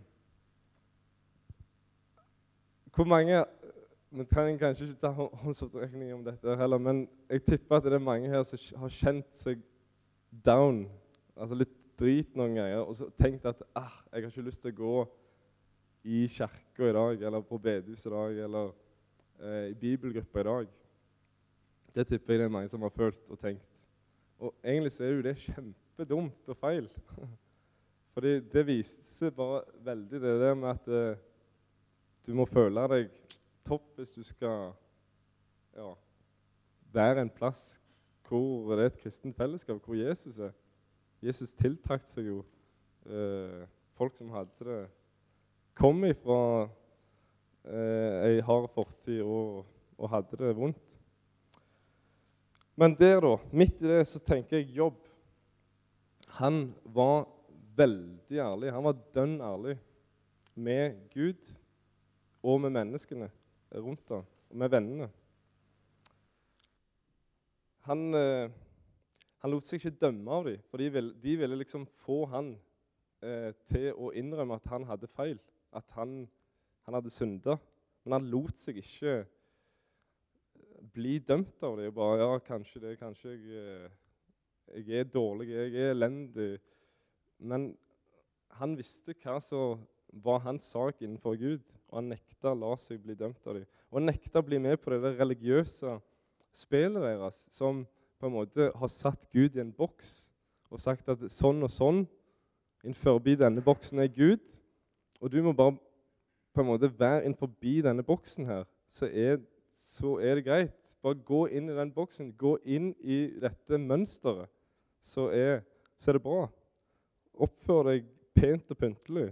hvor 3.00 3.07
mange 3.07 3.46
vi 4.12 4.24
trenger 4.28 4.57
kanskje 4.60 4.90
ikke 4.90 5.00
ta 5.00 5.10
håndsopprekning 5.16 6.10
om 6.12 6.24
dette 6.25 6.56
heller, 6.60 6.81
men 6.84 6.98
jeg 7.30 7.46
tipper 7.46 7.78
at 7.78 7.86
det 7.86 7.94
er 7.96 8.01
mange 8.04 8.28
her 8.28 8.42
som 8.44 8.81
har 8.81 8.92
kjent 8.92 9.38
seg 9.40 9.62
down, 10.46 10.81
altså 11.31 11.56
litt 11.62 11.72
drit 12.01 12.36
noen 12.36 12.57
ganger, 12.57 12.81
og 12.81 12.98
så 13.00 13.07
tenkt 13.16 13.48
at 13.48 13.62
ah, 13.72 14.01
jeg 14.12 14.25
har 14.25 14.34
ikke 14.34 14.44
lyst 14.50 14.66
til 14.66 14.74
å 14.74 14.80
gå 14.81 14.98
i 16.12 16.25
kirka 16.34 16.90
i 16.90 16.98
dag, 16.98 17.24
eller 17.30 17.46
på 17.48 17.62
bedehuset 17.69 18.10
i 18.10 18.13
dag, 18.18 18.42
eller 18.50 18.75
eh, 19.46 19.69
i 19.69 19.80
bibelgruppa 19.80 20.44
i 20.44 20.48
dag. 20.50 20.75
Det 21.96 22.07
tipper 22.12 22.36
jeg 22.36 22.44
det 22.44 22.50
er 22.50 22.56
mange 22.57 22.74
som 22.74 22.84
har 22.84 22.92
følt 23.00 23.31
og 23.31 23.40
tenkt. 23.40 23.88
Og 24.44 24.51
egentlig 24.60 24.92
så 24.98 25.07
er 25.07 25.16
jo 25.16 25.24
det 25.30 25.38
kjempedumt 25.46 26.51
og 26.51 26.60
feil. 26.68 26.92
Fordi 28.18 28.42
det 28.51 28.68
viste 28.68 29.07
seg 29.07 29.31
bare 29.40 29.63
veldig 29.88 30.24
det 30.28 30.38
der 30.44 30.60
med 30.60 30.74
at 30.75 30.96
eh, 31.00 31.25
du 32.25 32.33
må 32.38 32.45
føle 32.50 32.86
deg 32.92 33.10
topp 33.68 34.00
hvis 34.00 34.13
du 34.16 34.24
skal 34.25 34.71
ja, 35.77 35.92
være 36.94 37.24
en 37.25 37.33
plass 37.33 37.80
hvor 38.30 38.75
det 38.75 38.83
er 38.83 38.92
et 38.92 39.00
kristent 39.01 39.38
fellesskap, 39.38 39.80
hvor 39.81 39.98
Jesus 39.98 40.38
er. 40.38 40.51
Jesus 41.19 41.54
tiltrakk 41.57 42.06
seg 42.07 42.30
jo 42.30 42.44
eh, 43.10 43.63
folk 43.98 44.13
som 44.16 44.30
hadde 44.31 44.67
det 44.67 44.79
Kom 45.79 46.03
ifra 46.03 46.67
eh, 47.63 48.15
ei 48.27 48.39
hard 48.43 48.67
fortid 48.75 49.22
og, 49.24 49.63
og, 49.96 50.10
hadde 50.12 50.39
det 50.41 50.50
vondt. 50.58 50.98
Men 52.75 52.96
der, 53.00 53.22
da, 53.24 53.38
midt 53.51 53.79
i 53.79 53.88
det, 53.88 54.01
så 54.08 54.20
tenker 54.20 54.60
jeg 54.60 54.75
jobb. 54.75 55.00
Han 56.39 56.74
var 56.84 57.29
veldig 57.79 58.41
ærlig. 58.43 58.74
Han 58.75 58.86
var 58.89 59.00
dønn 59.15 59.38
ærlig 59.39 59.77
med 60.60 61.00
Gud 61.15 61.53
og 62.43 62.62
med 62.63 62.74
menneskene 62.75 63.29
rundt 63.84 64.10
ham, 64.10 64.25
og 64.50 64.58
med 64.58 64.72
vennene. 64.72 65.10
Han, 67.89 68.13
eh, 68.15 68.51
han, 69.41 69.51
lot 69.51 69.65
seg 69.65 69.79
ikke 69.79 70.00
dømme 70.05 70.36
av 70.36 70.50
dem, 70.50 70.62
for 70.69 70.81
de 70.81 70.89
ville, 70.93 71.15
de 71.24 71.36
ville 71.41 71.60
liksom 71.62 71.88
få 72.03 72.22
han 72.34 72.53
eh, 73.25 73.51
til 73.69 73.91
å 73.96 74.12
innrømme 74.17 74.60
at 74.60 74.69
han 74.72 74.88
hadde 74.89 75.10
feil, 75.12 75.39
at 75.75 75.98
han, 75.98 76.22
han 76.86 76.98
hadde 76.98 77.13
synda. 77.13 77.58
Men 78.03 78.19
han 78.19 78.29
lot 78.31 78.60
seg 78.60 78.79
ikke 78.81 79.19
bli 80.93 81.17
dømt 81.19 81.63
av 81.65 81.77
det. 81.79 81.91
Bare, 81.96 82.22
ja, 82.24 82.39
kanskje 82.46 82.84
det, 82.84 82.96
kanskje 83.01 83.36
jeg, 83.36 83.60
eh, 83.60 84.79
jeg 84.79 85.01
er 85.01 85.12
dårlig, 85.12 85.50
jeg 85.51 85.75
er 85.75 85.96
elendig. 85.96 86.51
Men 87.39 87.72
han 88.60 88.75
visste 88.77 89.15
hva 89.24 89.38
som 89.43 89.81
var 90.12 90.42
hans 90.44 90.66
sak 90.72 91.01
innenfor 91.01 91.38
Gud, 91.39 91.66
og 91.89 92.00
han 92.00 92.12
nekta 92.13 92.54
å 92.54 92.58
la 92.58 92.75
seg 92.82 93.01
bli 93.04 93.16
dømt 93.18 93.46
av 93.48 93.60
dem. 93.60 93.68
Og 93.92 94.04
nekta 94.04 94.42
å 94.42 94.46
bli 94.46 94.60
med 94.62 94.80
på 94.82 94.94
det 94.94 95.13
religiøse 95.20 95.98
spillet 96.56 97.04
deres, 97.04 97.46
som 97.54 97.86
på 98.20 98.28
en 98.28 98.36
måte 98.36 98.72
har 98.75 98.92
satt 98.92 99.30
Gud 99.32 99.56
i 99.56 99.63
en 99.63 99.74
boks 99.75 100.30
og 100.70 100.82
sagt 100.82 101.08
at 101.10 101.22
sånn 101.34 101.63
og 101.66 101.72
sånn 101.74 102.04
innenfor 102.84 103.20
denne 103.24 103.62
boksen 103.63 104.01
er 104.04 104.12
Gud, 104.13 104.44
og 105.20 105.32
du 105.32 105.42
må 105.44 105.54
bare 105.54 105.78
på 106.54 106.62
en 106.62 106.70
måte 106.70 106.92
være 107.00 107.24
innenfor 107.25 107.50
denne 107.62 108.04
boksen 108.04 108.46
her, 108.46 108.66
så 108.89 109.06
er, 109.06 109.39
så 109.74 110.18
er 110.20 110.36
det 110.36 110.46
greit. 110.46 110.75
Bare 111.01 111.16
gå 111.16 111.46
inn 111.48 111.70
i 111.70 111.75
den 111.75 111.92
boksen, 111.96 112.34
gå 112.38 112.58
inn 112.66 112.94
i 113.00 113.39
dette 113.39 113.78
mønsteret, 113.78 114.50
så 115.01 115.30
er, 115.32 115.62
så 115.98 116.12
er 116.12 116.18
det 116.18 116.24
bra. 116.24 116.48
Oppfør 117.39 117.88
deg 117.88 118.10
pent 118.36 118.72
og 118.72 118.78
pyntelig. 118.78 119.30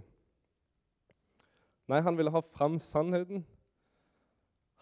Nei, 1.88 2.02
han 2.04 2.18
ville 2.18 2.32
ha 2.32 2.42
fram 2.52 2.76
sannheten. 2.82 3.44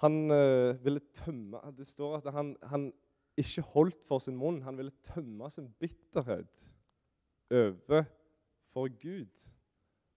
Han 0.02 0.30
uh, 0.30 0.76
ville 0.84 1.00
tømme 1.14 1.60
Det 1.76 1.86
står 1.88 2.18
at 2.18 2.32
han, 2.34 2.56
han, 2.62 2.90
ikke 3.36 3.62
holdt 3.75 4.02
for 4.08 4.22
sin 4.25 4.36
munn. 4.36 4.62
Han 4.64 4.78
ville 4.78 4.94
tømme 5.04 5.50
sin 5.52 5.68
bitterhet 5.80 6.70
over 7.52 8.04
for 8.72 8.88
Gud. 9.00 9.44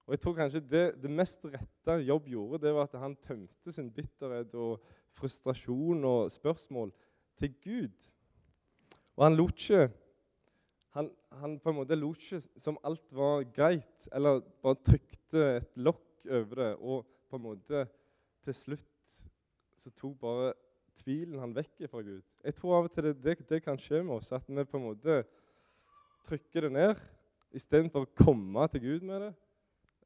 Og 0.08 0.16
jeg 0.16 0.22
tror 0.24 0.38
kanskje 0.40 0.64
det, 0.66 0.86
det 1.04 1.12
mest 1.12 1.44
rette 1.46 2.00
Jobb 2.02 2.28
gjorde, 2.32 2.64
det 2.64 2.74
var 2.74 2.88
at 2.88 2.96
han 2.98 3.16
tømte 3.22 3.72
sin 3.72 3.92
bitterhet 3.94 4.56
og 4.58 4.80
frustrasjon 5.20 6.06
og 6.08 6.32
spørsmål 6.32 6.94
til 7.38 7.54
Gud. 7.62 8.08
Og 9.16 9.28
han 9.28 9.36
lot 9.38 9.54
ikke 9.54 9.92
han, 10.96 11.12
han, 11.32 11.60
på 11.60 11.70
en 11.70 11.78
måte 11.78 11.98
lot 12.00 12.18
ikke 12.18 12.42
som 12.58 12.80
alt 12.84 13.14
var 13.14 13.44
greit, 13.54 14.08
eller 14.16 14.42
bare 14.64 14.80
trykte 14.82 15.44
et 15.60 15.78
lokk 15.78 16.09
over 16.28 16.64
det. 16.64 16.72
Og 16.80 17.06
på 17.30 17.38
en 17.38 17.46
måte 17.46 17.86
til 18.46 18.56
slutt 18.58 19.14
så 19.80 19.92
tok 19.96 20.18
bare 20.20 20.54
tvilen 21.00 21.40
han 21.40 21.56
vekk 21.56 21.86
fra 21.88 22.02
Gud. 22.04 22.24
Jeg 22.44 22.56
tror 22.58 22.76
av 22.78 22.90
og 22.90 22.94
til 22.94 23.08
det, 23.08 23.14
det, 23.24 23.38
det 23.48 23.62
kan 23.64 23.80
skje 23.80 24.02
med 24.04 24.18
oss, 24.18 24.34
at 24.36 24.44
vi 24.48 24.66
på 24.68 24.80
en 24.80 24.90
måte 24.90 25.22
trykker 26.28 26.68
det 26.68 26.74
ned 26.76 27.06
istedenfor 27.56 28.06
å 28.06 28.12
komme 28.20 28.68
til 28.74 28.84
Gud 28.84 29.06
med 29.08 29.24
det. 29.24 29.32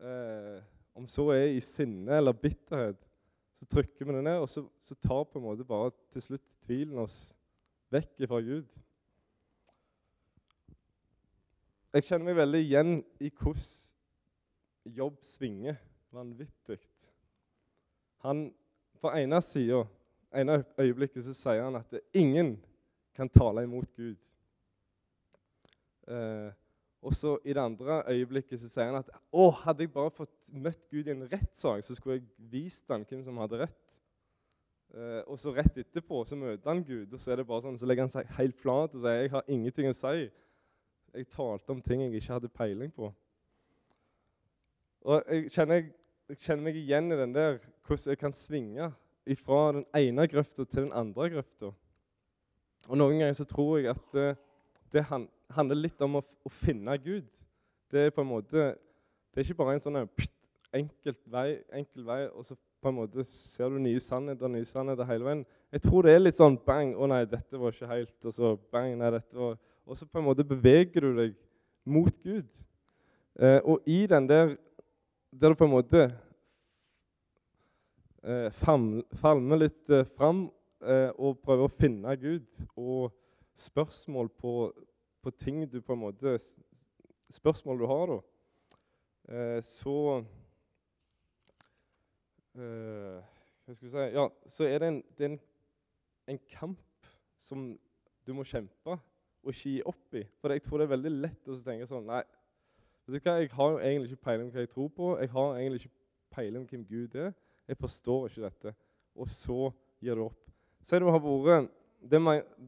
Eh, 0.04 0.60
om 0.94 1.08
så 1.10 1.26
er 1.34 1.56
i 1.56 1.64
sinne 1.64 2.20
eller 2.20 2.38
bitterhet, 2.38 3.00
så 3.58 3.68
trykker 3.70 4.06
vi 4.06 4.16
det 4.16 4.24
ned, 4.26 4.44
og 4.44 4.50
så, 4.52 4.66
så 4.80 4.96
tar 5.02 5.26
på 5.26 5.40
en 5.40 5.48
måte 5.48 5.66
bare 5.68 5.92
til 6.14 6.28
slutt 6.28 6.56
tvilen 6.66 7.02
oss 7.02 7.18
vekk 7.94 8.28
fra 8.30 8.42
Gud. 8.46 8.78
Jeg 11.94 12.08
kjenner 12.08 12.30
meg 12.30 12.40
veldig 12.40 12.62
igjen 12.64 12.94
i 13.22 13.30
hvordan 13.30 14.94
jobb 14.98 15.20
svinger 15.24 15.78
vanvittig. 16.14 16.80
Han, 18.24 18.54
På 19.02 19.12
ene 19.12 19.42
sida, 19.44 19.82
ene 20.32 20.62
øyeblikket, 20.80 21.26
så 21.26 21.34
sier 21.36 21.66
han 21.66 21.76
at 21.76 21.98
ingen 22.16 22.56
kan 23.16 23.30
tale 23.30 23.66
imot 23.66 23.90
Gud. 23.98 24.30
Eh, 26.08 26.52
og 27.04 27.16
så 27.16 27.34
i 27.44 27.54
det 27.54 27.60
andre 27.60 28.04
øyeblikket 28.08 28.62
så 28.62 28.70
sier 28.72 28.88
han 28.88 29.02
at 29.02 29.10
å, 29.32 29.50
hadde 29.66 29.84
jeg 29.84 29.92
bare 29.92 30.14
fått 30.16 30.54
møtt 30.56 30.86
Gud 30.88 31.08
i 31.08 31.12
en 31.12 31.26
rettssak, 31.28 31.84
så 31.84 31.96
skulle 31.98 32.22
jeg 32.22 32.52
vist 32.54 32.88
han 32.92 33.04
hvem 33.10 33.24
som 33.26 33.42
hadde 33.44 33.60
rett. 33.66 33.98
Eh, 34.94 35.20
og 35.28 35.40
så 35.42 35.52
rett 35.52 35.82
etterpå 35.84 36.22
så 36.30 36.38
møter 36.40 36.70
han 36.70 36.84
Gud, 36.86 37.12
og 37.12 37.20
så 37.20 37.34
er 37.34 37.42
det 37.42 37.48
bare 37.50 37.66
sånn, 37.66 37.80
så 37.82 37.90
legger 37.90 38.08
han 38.08 38.14
seg 38.14 38.32
helt 38.38 38.56
flat 38.62 38.96
og 38.96 39.04
sier 39.04 39.26
jeg 39.26 39.34
har 39.36 39.52
ingenting 39.52 39.92
å 39.92 39.98
si. 39.98 40.30
Jeg 41.14 41.30
talte 41.34 41.76
om 41.76 41.84
ting 41.84 42.06
jeg 42.06 42.16
ikke 42.22 42.38
hadde 42.38 42.54
peiling 42.56 42.94
på. 42.94 43.12
Og 45.04 45.28
jeg 45.28 45.52
kjenner, 45.52 45.82
jeg 45.82 45.92
kjenner 46.32 46.64
meg 46.70 46.78
igjen 46.80 47.12
i 47.12 47.20
den 47.20 47.34
der 47.36 47.58
hvordan 47.84 48.14
jeg 48.14 48.20
kan 48.22 48.36
svinge 48.36 48.92
fra 49.44 49.60
den 49.76 49.86
ene 49.96 50.28
grøfta 50.28 50.66
til 50.66 50.86
den 50.86 50.94
andre 50.96 51.30
grøfta. 51.36 51.72
Og 52.90 53.00
noen 53.00 53.20
ganger 53.20 53.38
så 53.38 53.46
tror 53.48 53.78
jeg 53.80 53.94
at 53.94 54.16
det, 54.16 54.30
det 54.92 55.06
handler 55.08 55.80
litt 55.80 56.02
om 56.04 56.20
å, 56.20 56.24
å, 56.24 56.52
finne 56.52 56.98
Gud. 57.04 57.30
Det 57.92 58.08
er 58.08 58.16
på 58.16 58.24
en 58.24 58.32
måte, 58.34 58.74
det 59.32 59.40
er 59.40 59.48
ikke 59.48 59.62
bare 59.62 59.78
en 59.78 59.84
sånn 59.84 60.02
enkel 60.74 61.16
vei, 61.32 61.48
enkel 61.76 62.08
vei, 62.08 62.22
og 62.34 62.48
så 62.48 62.58
på 62.84 62.92
en 62.92 62.98
måte 62.98 63.24
ser 63.28 63.72
du 63.72 63.80
nye 63.80 64.02
sannheter 64.04 64.52
nye 64.52 64.68
sannheter 64.68 65.08
hele 65.08 65.28
veien. 65.28 65.46
Jeg 65.72 65.86
tror 65.86 66.04
det 66.04 66.16
er 66.16 66.26
litt 66.26 66.40
sånn 66.40 66.58
bang, 66.68 66.92
å 67.00 67.08
nei, 67.08 67.24
dette 67.30 67.60
var 67.60 67.76
ikke 67.76 67.92
helt, 67.94 68.18
og 68.28 68.36
så 68.36 68.54
bang, 68.74 68.98
nei, 69.00 69.14
dette 69.16 69.40
var 69.40 69.56
Og 69.84 69.98
så 70.00 70.06
på 70.08 70.20
en 70.20 70.24
måte 70.24 70.46
beveger 70.48 71.04
du 71.04 71.18
deg 71.18 71.34
mot 71.84 72.14
Gud. 72.24 72.48
Eh, 73.36 73.60
og 73.68 73.84
i 73.84 74.06
den 74.08 74.30
der 74.30 74.54
der 75.40 75.50
du 75.50 75.56
på 75.56 75.66
en 75.66 75.74
måte 75.74 76.04
eh, 78.24 78.50
falmer 78.54 79.58
litt 79.58 79.90
eh, 79.90 80.06
fram 80.06 80.46
eh, 80.86 81.10
og 81.18 81.40
prøver 81.42 81.66
å 81.66 81.74
finne 81.74 82.14
Gud, 82.22 82.46
og 82.78 83.16
spørsmål 83.58 84.30
på, 84.38 84.54
på, 85.24 85.34
ting 85.38 85.64
du 85.70 85.80
på 85.82 85.96
en 85.98 86.06
måte 86.08 86.38
Spørsmål 87.34 87.80
du 87.82 87.86
har, 87.90 88.12
da, 88.12 88.18
eh, 89.34 89.60
så 89.66 89.96
eh, 92.54 93.18
Hva 93.66 93.74
skal 93.74 93.88
vi 93.88 93.94
si 93.96 94.06
Ja, 94.14 94.28
så 94.54 94.70
er 94.70 94.84
det 94.84 94.92
en, 94.92 95.02
det 95.18 95.26
er 95.26 95.32
en, 95.32 95.40
en 96.36 96.42
kamp 96.52 97.10
som 97.42 97.72
du 98.24 98.36
må 98.38 98.46
kjempe 98.46 99.00
og 99.44 99.50
ikke 99.52 99.74
gi 99.74 99.82
opp 99.90 100.16
i. 100.16 100.22
For 100.40 100.54
jeg 100.54 100.62
tror 100.64 100.80
det 100.80 100.86
er 100.86 100.94
veldig 100.94 101.12
lett 101.26 101.50
å 101.52 101.58
tenke 101.60 101.90
sånn 101.90 102.06
Nei? 102.08 102.22
Jeg 103.08 103.50
har 103.52 103.72
jo 103.72 103.80
egentlig 103.80 104.12
ikke 104.12 104.24
peiling 104.24 104.50
på 104.50 104.56
hva 104.56 104.64
jeg 104.64 104.70
tror 104.72 104.88
på. 104.88 105.08
Jeg 105.20 105.30
har 105.30 105.58
egentlig 105.58 105.82
ikke 105.82 105.96
peiling 106.32 106.68
på 106.68 106.76
hvem 106.76 106.86
Gud 106.88 107.16
er. 107.20 107.34
Jeg 107.68 107.78
forstår 107.78 108.28
ikke 108.28 108.44
dette. 108.46 108.74
Og 109.16 109.30
så 109.30 109.72
gir 110.02 110.16
du 110.16 110.26
opp. 110.26 110.40
Si 110.84 111.00
du 111.00 111.08
har 111.12 111.20
vært 111.20 111.72
det, 112.04 112.20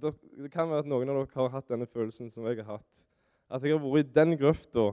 det, 0.01 0.51
kan 0.51 0.70
være 0.70 0.86
at 0.86 0.88
noen 0.88 1.10
av 1.12 1.18
dere 1.20 1.42
har 1.42 1.50
hatt 1.58 1.72
denne 1.72 1.88
følelsen 1.88 2.30
som 2.32 2.46
jeg 2.48 2.62
har 2.62 2.77
hatt. 2.77 3.06
At 3.51 3.63
jeg 3.63 3.75
har 3.75 3.84
vært 3.84 4.08
i 4.08 4.15
den 4.15 4.38
grøfta 4.39 4.92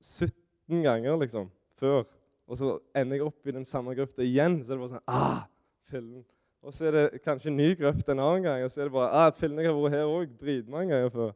17 0.00 0.82
ganger 0.84 1.16
liksom, 1.20 1.48
før. 1.80 2.04
Og 2.50 2.58
så 2.58 2.74
ender 2.96 3.16
jeg 3.16 3.26
opp 3.28 3.46
i 3.46 3.54
den 3.56 3.64
samme 3.64 3.94
grøfta 3.96 4.24
igjen. 4.24 4.60
Så 4.64 4.72
er 4.72 4.76
det 4.76 4.84
bare 4.84 4.94
sånn 4.96 5.08
ah, 5.08 5.44
fillen. 5.88 6.24
Og 6.60 6.76
så 6.76 6.88
er 6.88 6.96
det 6.96 7.22
kanskje 7.24 7.48
en 7.48 7.56
ny 7.56 7.70
grøft 7.78 8.08
en 8.08 8.20
annen 8.20 8.44
gang. 8.44 8.64
Og 8.64 8.72
så 8.72 8.82
er 8.82 8.90
det 8.90 8.96
bare 8.96 9.12
ah, 9.16 9.30
fillen, 9.36 9.60
jeg 9.62 9.70
har 9.70 9.78
vært 9.78 9.96
her 9.96 10.10
òg 10.10 10.34
dritmange 10.40 10.92
ganger 10.92 11.14
før. 11.14 11.32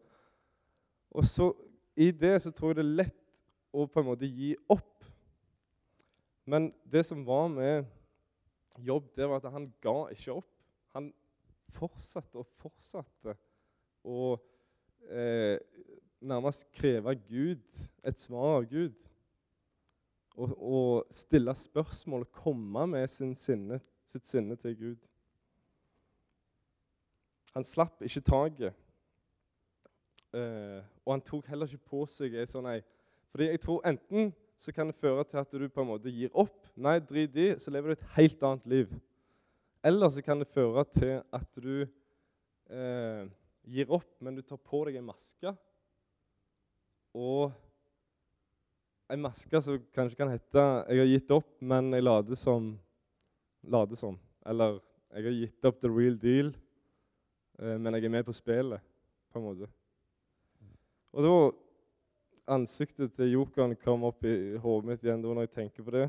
Og 1.14 1.28
så 1.28 1.52
i 1.96 2.10
det 2.10 2.36
så 2.42 2.50
tror 2.50 2.72
jeg 2.72 2.80
det 2.80 2.84
er 2.84 2.96
lett 3.02 3.20
å 3.74 3.86
på 3.90 4.02
en 4.02 4.08
måte 4.08 4.28
gi 4.28 4.54
opp. 4.70 5.06
Men 6.44 6.72
det 6.90 7.04
som 7.08 7.24
var 7.26 7.48
med 7.52 7.90
Jobb, 8.82 9.06
det 9.14 9.28
var 9.30 9.38
at 9.38 9.52
han 9.54 9.68
ga 9.82 10.08
ikke 10.10 10.34
opp. 10.34 10.50
Han 10.96 11.12
fortsatte 11.76 12.40
og 12.40 12.48
fortsatte 12.58 13.36
å 14.02 14.34
eh, 15.06 15.58
nærmest 16.18 16.66
kreve 16.74 17.14
Gud, 17.28 17.62
et 18.02 18.20
svar 18.20 18.58
av 18.58 18.66
Gud. 18.70 18.96
Og, 20.34 20.54
og 20.58 21.14
stille 21.14 21.54
spørsmål 21.54 22.26
komme 22.34 22.88
med 22.90 23.06
sinne, 23.38 23.78
sitt 24.10 24.26
sinne 24.26 24.58
til 24.58 24.74
Gud. 24.80 25.10
Han 27.54 27.66
slapp 27.66 28.02
ikke 28.02 28.24
taket. 28.26 28.83
Uh, 30.34 30.82
og 31.06 31.12
han 31.14 31.22
tok 31.22 31.46
heller 31.46 31.70
ikke 31.70 31.90
på 31.92 32.00
seg 32.10 32.32
ei 32.34 32.46
sånn 32.50 32.66
ei 32.66 32.80
Fordi 33.30 33.46
jeg 33.52 33.60
tror 33.62 33.84
enten 33.86 34.32
så 34.58 34.72
kan 34.74 34.88
det 34.88 34.96
føre 34.98 35.22
til 35.28 35.38
at 35.38 35.52
du 35.52 35.66
på 35.68 35.82
en 35.82 35.90
måte 35.90 36.10
gir 36.10 36.32
opp. 36.32 36.56
Nei, 36.74 36.96
drit 37.02 37.34
i, 37.36 37.48
så 37.60 37.70
lever 37.74 37.92
du 37.92 37.94
et 37.98 38.06
helt 38.16 38.46
annet 38.46 38.66
liv. 38.70 38.94
Eller 39.84 40.08
så 40.08 40.22
kan 40.24 40.40
det 40.40 40.48
føre 40.48 40.84
til 40.94 41.18
at 41.34 41.60
du 41.60 41.84
uh, 41.84 43.26
gir 43.68 43.92
opp, 43.92 44.08
men 44.24 44.38
du 44.38 44.42
tar 44.46 44.62
på 44.62 44.84
deg 44.88 44.96
en 45.00 45.10
maske. 45.10 45.52
Og 47.14 47.52
en 49.12 49.26
maske 49.26 49.60
som 49.62 49.78
kanskje 49.94 50.16
kan 50.16 50.32
hete 50.32 50.64
'Jeg 50.88 51.02
har 51.02 51.12
gitt 51.12 51.30
opp, 51.30 51.50
men 51.60 51.92
jeg 51.92 52.02
later 52.02 52.34
som'. 52.34 52.78
Lade 53.62 53.96
som. 53.96 54.18
Eller 54.46 54.80
'Jeg 55.12 55.24
har 55.24 55.40
gitt 55.40 55.64
opp 55.64 55.80
the 55.80 55.88
real 55.88 56.16
deal, 56.16 56.54
uh, 57.60 57.78
men 57.78 57.94
jeg 57.94 58.04
er 58.04 58.08
med 58.08 58.24
på 58.24 58.32
spillet', 58.32 58.80
på 59.32 59.38
en 59.38 59.44
måte. 59.44 59.68
Og 61.14 61.22
da 61.22 62.54
ansiktet 62.56 63.12
til 63.14 63.36
jokeren 63.36 63.76
kom 63.78 64.02
opp 64.08 64.24
i 64.26 64.56
hodet 64.58 64.88
mitt 64.88 65.04
igjen 65.04 65.20
da 65.22 65.30
når 65.30 65.44
jeg 65.46 65.50
tenker 65.54 65.84
på 65.86 65.92
det. 65.94 66.08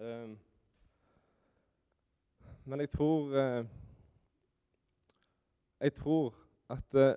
Um, 0.00 0.30
men 2.64 2.80
jeg 2.80 2.90
tror 2.90 3.34
uh, 3.36 3.66
Jeg 5.84 5.94
tror 5.94 6.32
at 6.72 6.96
uh, 6.96 7.12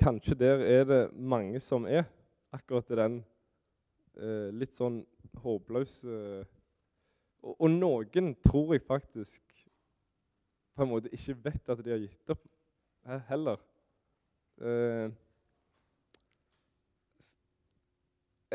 kanskje 0.00 0.38
der 0.40 0.64
er 0.64 0.88
det 0.88 1.02
mange 1.12 1.60
som 1.60 1.84
er 1.84 2.08
akkurat 2.56 2.90
i 2.90 2.98
den 3.02 3.20
uh, 4.16 4.48
litt 4.56 4.72
sånn 4.74 5.02
håpløse 5.44 6.08
og, 7.44 7.52
og, 7.52 7.68
noen 7.70 8.32
tror 8.40 8.72
jeg 8.74 8.86
faktisk 8.88 9.44
på 10.72 10.82
en 10.82 10.92
måte 10.94 11.12
ikke 11.12 11.36
vet 11.44 11.68
at 11.68 11.84
de 11.84 11.92
har 11.92 12.00
gitt 12.00 12.32
opp 12.32 12.48
heller. 13.28 13.60
Uh, 14.56 15.12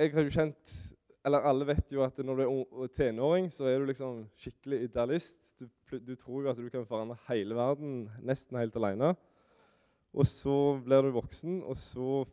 jeg 0.01 0.15
har 0.15 0.25
jo 0.25 0.33
kjent 0.33 0.71
Eller 1.25 1.43
alle 1.45 1.65
vet 1.69 1.91
jo 1.93 2.01
at 2.01 2.17
når 2.25 2.39
du 2.39 2.43
er 2.81 2.87
tenåring, 2.97 3.51
så 3.53 3.67
er 3.69 3.77
du 3.77 3.85
liksom 3.85 4.23
skikkelig 4.41 4.79
idealist. 4.87 5.51
Du, 5.59 5.67
du 6.01 6.15
tror 6.17 6.41
jo 6.41 6.49
at 6.49 6.57
du 6.57 6.69
kan 6.73 6.87
forandre 6.89 7.19
hele 7.27 7.53
verden 7.53 8.07
nesten 8.25 8.57
helt 8.57 8.75
alene. 8.79 9.11
Og 10.17 10.25
så 10.25 10.55
blir 10.81 11.05
du 11.05 11.11
voksen, 11.13 11.59
og 11.61 11.77
så 11.77 12.23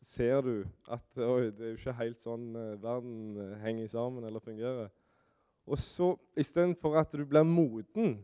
ser 0.00 0.40
du 0.46 0.54
at 0.88 1.20
oi, 1.20 1.50
det 1.52 1.66
er 1.66 1.74
jo 1.74 1.76
ikke 1.76 1.96
helt 2.00 2.22
sånn 2.24 2.48
uh, 2.56 2.80
verden 2.80 3.36
uh, 3.36 3.52
henger 3.60 3.92
sammen 3.92 4.24
eller 4.24 4.40
fungerer. 4.40 4.88
Og 5.68 5.76
så 5.84 6.14
istedenfor 6.32 6.96
at 7.02 7.12
du 7.12 7.26
blir 7.28 7.44
moden 7.44 8.16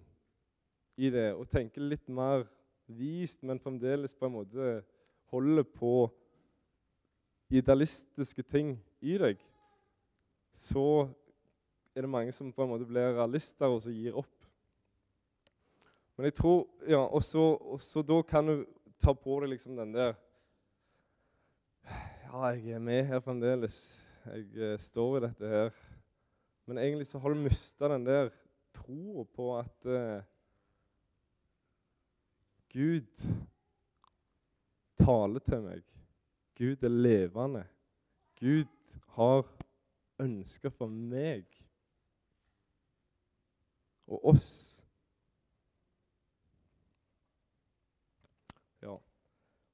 i 0.96 1.12
det 1.12 1.34
og 1.34 1.50
tenker 1.52 1.84
litt 1.84 2.08
mer 2.08 2.46
vist, 2.88 3.42
men 3.44 3.60
fremdeles 3.60 4.16
på 4.16 4.30
en 4.30 4.38
måte 4.40 4.74
holder 5.34 5.68
på 5.68 6.08
idealistiske 7.52 8.42
ting 8.42 8.78
i 9.04 9.18
deg, 9.20 9.42
så 10.54 11.08
er 11.94 12.04
det 12.04 12.10
mange 12.10 12.32
som 12.34 12.52
på 12.52 12.64
en 12.64 12.72
måte 12.72 12.88
blir 12.88 13.14
realister 13.14 13.70
og 13.70 13.82
så 13.84 13.92
gir 13.94 14.16
opp. 14.18 14.32
Men 16.16 16.28
jeg 16.28 16.36
tror, 16.38 16.66
ja, 16.86 17.02
Og 17.02 17.22
så 17.82 18.02
da 18.06 18.20
kan 18.22 18.46
du 18.46 18.66
ta 19.02 19.14
på 19.14 19.40
deg 19.42 19.50
liksom 19.54 19.76
den 19.76 19.94
der 19.94 20.14
Ja, 21.84 22.52
jeg 22.54 22.74
er 22.74 22.82
med 22.82 23.04
her 23.06 23.20
fremdeles. 23.22 23.98
Jeg 24.26 24.46
eh, 24.56 24.78
står 24.80 25.16
i 25.16 25.24
dette 25.26 25.48
her. 25.48 25.74
Men 26.66 26.78
egentlig 26.78 27.06
så 27.06 27.18
har 27.18 27.30
du 27.30 27.42
mista 27.44 27.88
den 27.92 28.06
der 28.06 28.30
troa 28.74 29.24
på 29.24 29.50
at 29.58 29.86
eh, 29.86 30.22
Gud 32.74 33.26
taler 34.98 35.44
til 35.44 35.62
meg. 35.62 35.84
Gud 36.58 36.82
er 36.82 36.94
levende. 36.94 37.66
Gud 38.40 38.98
har 39.16 39.44
ønsker 40.20 40.70
for 40.74 40.90
meg 40.90 41.44
og 44.06 44.24
oss. 44.34 44.82
Ja. 48.82 48.96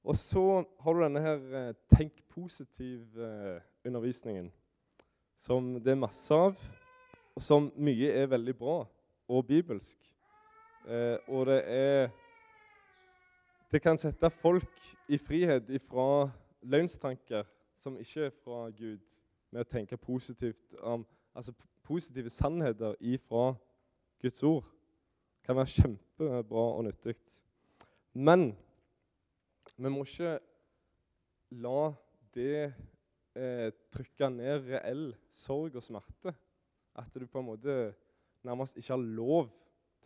Og 0.05 0.17
så 0.17 0.65
har 0.81 0.93
du 0.95 1.03
denne 1.03 1.21
her 1.25 1.37
eh, 1.61 1.75
tenk 1.93 2.13
positiv-undervisningen, 2.31 4.47
eh, 4.47 4.53
som 5.37 5.83
det 5.83 5.93
er 5.93 6.05
masse 6.05 6.35
av, 6.35 6.55
og 7.35 7.43
som 7.43 7.73
mye 7.77 8.13
er 8.23 8.27
veldig 8.31 8.57
bra 8.59 8.87
og 9.31 9.47
bibelsk. 9.47 9.99
Eh, 10.87 11.17
og 11.29 11.47
det 11.51 11.63
er 11.67 12.09
Det 13.71 13.83
kan 13.83 13.99
sette 13.99 14.31
folk 14.31 14.97
i 15.07 15.19
frihet 15.19 15.71
ifra 15.71 16.31
løgnstanker 16.67 17.45
som 17.81 17.97
ikke 17.99 18.29
er 18.29 18.37
fra 18.45 18.67
Gud, 18.77 19.01
med 19.51 19.65
å 19.65 19.71
tenke 19.71 19.99
positivt 19.99 20.77
om 20.85 21.07
altså 21.35 21.55
positive 21.87 22.31
sannheter 22.31 22.95
ifra 23.01 23.55
Guds 24.21 24.43
ord. 24.43 24.65
kan 25.43 25.57
være 25.57 25.73
kjempebra 25.73 26.65
og 26.77 26.85
nyttig. 26.85 27.17
Men 28.13 28.53
vi 29.77 29.91
må 29.91 30.05
ikke 30.05 30.37
la 31.59 31.93
det 32.37 32.73
eh, 33.35 33.71
trykke 33.91 34.29
ned 34.31 34.69
reell 34.69 35.07
sorg 35.33 35.79
og 35.81 35.83
smerte. 35.83 36.35
At 36.95 37.15
du 37.17 37.27
på 37.27 37.41
en 37.41 37.49
måte 37.49 37.77
nærmest 38.47 38.77
ikke 38.77 38.93
har 38.93 39.09
lov 39.17 39.49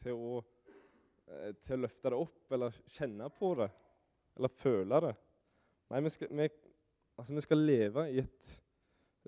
til 0.00 0.14
å, 0.14 0.44
eh, 1.26 1.52
til 1.66 1.76
å 1.76 1.82
løfte 1.84 2.12
det 2.14 2.20
opp 2.22 2.54
eller 2.54 2.78
kjenne 2.94 3.28
på 3.34 3.56
det 3.58 3.70
eller 4.36 4.50
føle 4.50 5.00
det. 5.04 5.14
Nei, 5.90 6.00
vi 6.02 6.10
skal, 6.10 6.30
vi, 6.34 6.48
altså, 7.18 7.34
vi 7.34 7.40
skal 7.40 7.58
leve 7.58 8.04
i 8.12 8.18
et 8.18 8.54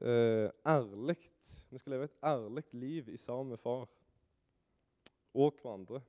uh, 0.02 0.50
ærlig 0.66 1.16
Vi 1.70 1.78
skal 1.78 1.92
leve 1.92 2.04
et 2.04 2.18
ærlig 2.24 2.64
liv 2.72 3.08
i 3.08 3.16
sammen 3.16 3.50
med 3.50 3.58
far 3.58 3.88
og 5.34 5.58
hverandre. 5.60 6.00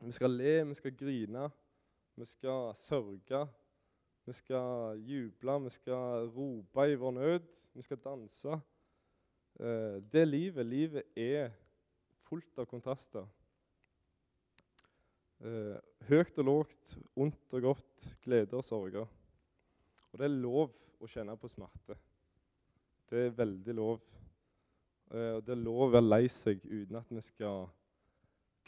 Vi 0.00 0.12
skal 0.12 0.30
le, 0.30 0.54
vi 0.66 0.74
skal 0.74 0.96
grine, 0.96 1.50
vi 2.16 2.24
skal 2.24 2.72
sørge, 2.74 3.46
vi 4.26 4.32
skal 4.32 4.98
juble, 4.98 5.58
vi 5.64 5.70
skal 5.70 6.30
rope 6.32 6.86
i 6.90 6.94
vår 6.94 7.10
nød, 7.10 7.46
vi 7.74 7.82
skal 7.82 8.00
danse. 8.02 8.58
Eh, 9.60 10.02
det 10.12 10.28
livet, 10.28 10.66
livet 10.66 11.04
er 11.16 11.52
fullt 12.26 12.58
av 12.58 12.66
kontraster. 12.66 13.26
Eh, 15.42 15.78
høyt 16.08 16.38
og 16.38 16.48
lågt, 16.48 16.96
ondt 17.14 17.58
og 17.58 17.68
godt, 17.68 18.08
glede 18.24 18.56
og 18.56 18.64
sorger. 18.64 19.21
Og 20.12 20.20
det 20.20 20.28
er 20.28 20.40
lov 20.42 20.72
å 21.02 21.08
kjenne 21.10 21.36
på 21.40 21.50
smerte. 21.50 21.96
Det 23.08 23.26
er 23.26 23.36
veldig 23.36 23.76
lov. 23.76 24.00
Eh, 25.12 25.36
og 25.36 25.44
det 25.44 25.54
er 25.54 25.62
lov 25.64 25.86
å 25.86 25.92
være 25.92 26.08
lei 26.08 26.24
seg 26.32 26.60
uten 26.68 26.98
at 27.00 27.12
vi 27.12 27.22
skal 27.24 27.66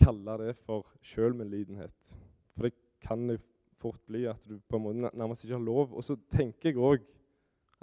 kalle 0.01 0.39
det 0.41 0.55
for 0.65 0.89
sjølmedlidenhet. 1.05 2.15
For 2.55 2.69
det 2.69 2.75
kan 3.05 3.29
jo 3.31 3.39
fort 3.81 4.01
bli 4.09 4.25
at 4.29 4.45
du 4.49 4.57
på 4.59 4.79
en 4.79 4.85
måte 4.87 5.13
nærmest 5.13 5.45
ikke 5.45 5.59
har 5.59 5.65
lov. 5.65 5.93
Og 5.93 6.05
så 6.05 6.17
tenker 6.33 6.73
jeg 6.73 6.81
òg 6.81 7.05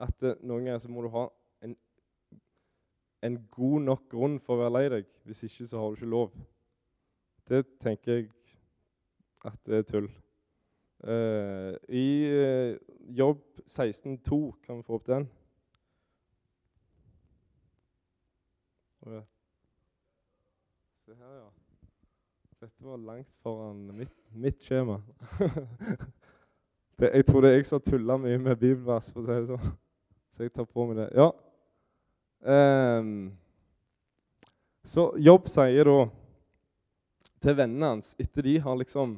at 0.01 0.25
uh, 0.25 0.33
noen 0.41 0.65
ganger 0.65 0.81
så 0.81 0.91
må 0.91 1.05
du 1.05 1.11
ha 1.13 1.27
en, 1.65 1.75
en, 3.21 3.37
god 3.53 3.85
nok 3.85 4.07
grunn 4.09 4.39
for 4.41 4.57
å 4.57 4.63
være 4.63 4.75
lei 4.77 4.85
deg. 4.95 5.13
Hvis 5.27 5.45
ikke 5.47 5.69
så 5.69 5.81
har 5.81 5.93
du 5.93 6.01
ikke 6.01 6.13
lov. 6.15 6.33
Det 7.49 7.63
tenker 7.83 8.17
jeg 8.17 8.29
at 9.45 9.57
det 9.67 9.81
er 9.81 9.87
tull. 9.89 10.09
Uh, 11.01 11.73
I 11.89 12.07
uh, 12.29 12.77
Jobb 13.09 13.41
16,2 13.65 14.53
kan 14.65 14.77
vi 14.77 14.83
få 14.83 14.95
opp 14.99 15.07
den. 15.07 15.29
Se 21.05 21.13
her, 21.17 21.35
ja. 21.35 21.47
Dette 22.61 22.85
var 22.85 22.97
langt 22.97 23.35
foran 23.41 23.87
mitt, 23.97 24.13
mitt 24.29 24.61
skjema. 24.61 24.99
det, 27.01 27.09
jeg 27.09 27.25
tror 27.25 27.41
det 27.41 27.49
er 27.49 27.57
jeg 27.57 27.65
som 27.71 27.81
tulla 27.81 28.19
mye 28.21 28.37
med 28.37 28.59
bibelvers, 28.61 29.09
for 29.09 29.23
å 29.23 29.25
si 29.25 29.39
det 29.39 29.49
sånn. 29.49 29.73
Så 30.31 30.45
jeg 30.45 30.53
tar 30.53 30.69
på 30.69 30.85
meg 30.85 31.01
det. 31.01 31.07
Ja. 31.17 31.31
Um, 32.45 33.31
så 34.85 35.09
Jobb 35.17 35.49
sier 35.49 35.89
da 35.89 35.97
til 37.41 37.57
vennene 37.57 37.89
hans, 37.95 38.13
etter 38.21 38.45
de 38.45 38.55
har 38.61 38.77
liksom 38.77 39.17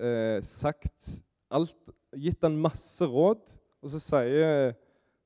eh, 0.00 0.38
sagt 0.46 1.12
alt, 1.50 1.76
gitt 2.16 2.42
han 2.42 2.58
masse 2.60 3.06
råd, 3.06 3.42
og 3.80 3.92
så 3.92 4.00
sier, 4.02 4.74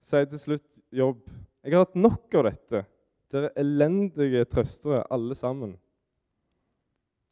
sier 0.04 0.28
til 0.30 0.40
slutt 0.40 0.82
Jobb 0.94 1.24
Jeg 1.64 1.72
har 1.72 1.86
hatt 1.86 1.96
nok 1.96 2.34
av 2.38 2.44
dette. 2.50 2.84
Dere 3.32 3.50
elendige 3.58 4.44
trøstere, 4.46 5.00
alle 5.10 5.34
sammen. 5.34 5.72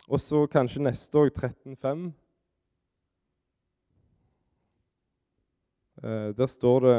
Og 0.09 0.19
så 0.19 0.47
kanskje 0.51 0.83
neste 0.83 1.21
år 1.21 1.29
13.5. 1.31 2.07
Eh, 6.03 6.31
der 6.35 6.49
står 6.51 6.81
det 6.87 6.97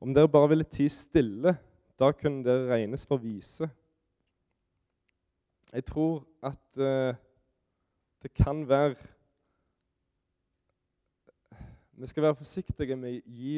om 0.00 0.12
dere 0.12 0.28
bare 0.28 0.50
ville 0.52 0.66
tie 0.68 0.90
stille, 0.92 1.54
da 1.96 2.10
kunne 2.12 2.44
dere 2.44 2.68
regnes 2.74 3.06
for 3.08 3.22
vise. 3.22 3.70
Jeg 5.72 5.86
tror 5.88 6.26
at 6.44 6.82
eh, 6.82 7.16
det 8.22 8.34
kan 8.36 8.66
være 8.68 8.96
Vi 11.98 12.06
skal 12.06 12.22
være 12.22 12.36
forsiktige 12.36 12.96
med 13.00 13.14
å 13.16 13.30
gi 13.32 13.52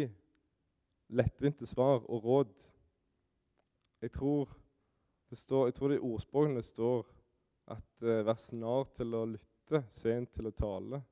lettvinte 1.18 1.66
svar 1.66 2.04
og 2.06 2.22
råd. 2.22 2.52
Jeg 3.98 4.12
tror 4.14 4.52
det, 5.26 5.38
står, 5.40 5.64
jeg 5.66 5.74
tror 5.74 5.90
det 5.90 5.96
i 5.98 6.04
ordspråkene 6.06 6.62
står 6.62 7.02
at 7.74 8.06
uh, 8.06 8.22
vær 8.28 8.38
snar 8.38 8.86
til 8.94 9.18
å 9.18 9.24
lytte, 9.32 9.82
sent 9.90 10.30
til 10.38 10.46
å 10.46 10.54
tale. 10.54 11.02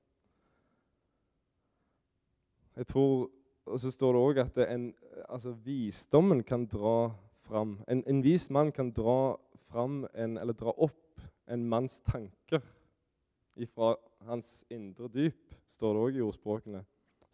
Jeg 2.79 2.93
tror, 2.95 3.29
Og 3.67 3.81
så 3.83 3.91
står 3.91 4.13
det 4.15 4.23
òg 4.23 4.39
at 4.47 4.59
en, 4.71 4.89
altså, 5.27 5.51
visdommen 5.67 6.45
kan 6.47 6.69
dra 6.71 7.11
fram 7.49 7.81
en, 7.89 8.05
en, 8.07 8.23
vis 8.23 8.47
mann 8.55 8.71
kan 8.71 8.93
dra 8.95 9.35
fram 9.67 10.05
en, 10.15 10.39
eller 10.39 10.55
dra 10.55 10.71
opp 10.71 11.25
en 11.51 11.67
manns 11.67 11.99
tanker 12.07 12.63
ifra 13.57 13.97
hans 14.29 14.61
indre 14.71 15.11
dyp, 15.11 15.57
står 15.67 15.95
det 15.95 16.05
òg 16.05 16.21
i 16.21 16.23
ordspråkene. 16.23 16.87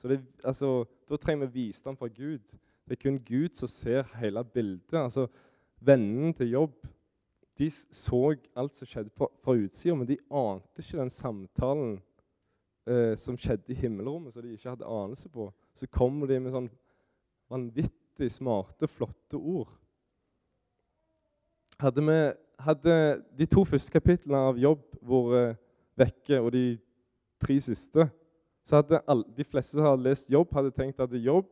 Så 0.03 0.11
det, 0.11 0.19
altså, 0.45 0.85
Da 1.09 1.17
trenger 1.17 1.47
vi 1.47 1.67
visdom 1.69 1.97
fra 1.97 2.09
Gud. 2.11 2.59
Det 2.89 2.97
er 2.97 3.03
kun 3.03 3.21
Gud 3.23 3.55
som 3.55 3.69
ser 3.71 4.03
hele 4.19 4.45
bildet. 4.45 4.99
Altså, 4.99 5.29
Vennen 5.83 6.35
til 6.35 6.51
jobb 6.51 6.75
de 7.59 7.71
så 7.71 8.35
alt 8.57 8.77
som 8.77 8.89
skjedde 8.89 9.13
fra 9.17 9.55
utsida, 9.55 9.95
men 9.95 10.09
de 10.09 10.19
ante 10.31 10.83
ikke 10.83 11.01
den 11.01 11.13
samtalen 11.13 11.97
eh, 12.89 13.15
som 13.21 13.37
skjedde 13.39 13.73
i 13.75 13.79
himmelrommet, 13.79 14.33
som 14.33 14.45
de 14.45 14.55
ikke 14.55 14.71
hadde 14.73 14.89
anelse 14.89 15.29
på. 15.33 15.51
Så 15.77 15.89
kommer 15.93 16.31
de 16.31 16.41
med 16.41 16.55
sånn 16.55 16.71
vanvittig 17.53 18.31
smarte, 18.33 18.89
flotte 18.89 19.37
ord. 19.37 19.71
Hadde, 21.83 22.05
vi, 22.07 22.19
hadde 22.63 22.97
de 23.39 23.49
to 23.51 23.67
første 23.69 23.93
kapitlene 23.93 24.41
av 24.49 24.61
Jobb 24.61 24.87
vært 25.03 25.61
vekke, 25.99 26.39
og 26.41 26.53
de 26.55 26.67
tre 27.43 27.59
siste, 27.61 28.07
så 28.63 28.79
hadde 28.79 29.03
alle, 29.11 29.27
de 29.37 29.45
fleste 29.45 29.75
som 29.77 29.87
hadde 29.87 30.07
lest 30.07 30.31
Jobb, 30.31 30.53
hadde 30.55 30.75
tenkt 30.75 31.01
at 31.03 31.15
Jobb 31.19 31.51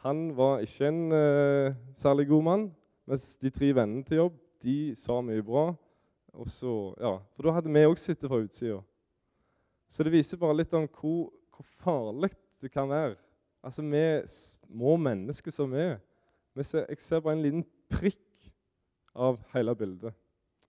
han 0.00 0.30
var 0.32 0.62
ikke 0.64 0.88
en 0.88 1.12
uh, 1.12 1.74
særlig 1.96 2.28
god 2.30 2.42
mann, 2.42 2.62
mens 3.06 3.34
de 3.36 3.50
tre 3.52 3.68
vennene 3.76 4.04
til 4.06 4.22
Jobb 4.22 4.38
de 4.64 4.94
sa 4.96 5.18
mye 5.24 5.42
bra. 5.44 5.66
Og 6.32 6.48
så, 6.48 6.94
ja, 7.00 7.18
For 7.34 7.44
da 7.44 7.52
hadde 7.56 7.72
vi 7.74 7.82
òg 7.84 7.98
sittet 8.00 8.30
fra 8.30 8.38
utsida. 8.40 8.78
Så 9.90 10.06
det 10.06 10.14
viser 10.14 10.40
bare 10.40 10.56
litt 10.56 10.72
om 10.76 10.86
hvor, 10.86 11.28
hvor, 11.52 11.68
farlig 11.82 12.30
det 12.62 12.70
kan 12.72 12.88
være. 12.88 13.18
Altså, 13.62 13.82
Vi 13.82 14.22
små 14.26 14.96
mennesker 14.96 15.50
som 15.50 15.72
vi 15.72 15.82
er. 15.82 15.98
Ser, 16.62 16.86
jeg 16.88 17.00
ser 17.00 17.20
bare 17.20 17.36
en 17.36 17.42
liten 17.42 17.64
prikk 17.90 18.50
av 19.14 19.40
hele 19.52 19.74
bildet. 19.76 20.14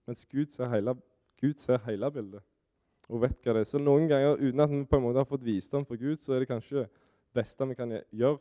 Mens 0.06 0.26
Gud 0.26 0.52
ser 0.52 0.68
hele, 0.68 0.96
Gud 1.40 1.54
ser 1.60 1.80
hele 1.86 2.10
bildet 2.12 2.42
og 3.12 3.22
vet 3.26 3.38
hva 3.44 3.54
det 3.56 3.66
er. 3.66 3.68
Så 3.68 3.80
noen 3.80 4.08
ganger, 4.10 4.40
uten 4.40 4.64
at 4.64 4.72
vi 4.72 4.82
på 4.88 4.98
en 4.98 5.04
måte 5.04 5.20
har 5.20 5.28
fått 5.28 5.44
visdom 5.44 5.84
fra 5.88 5.98
Gud, 6.00 6.18
så 6.22 6.34
er 6.34 6.42
det 6.42 6.50
kanskje 6.50 6.82
det 6.82 6.88
beste 7.36 7.68
vi 7.68 7.76
kan 7.78 7.92
gjøre, 7.92 8.40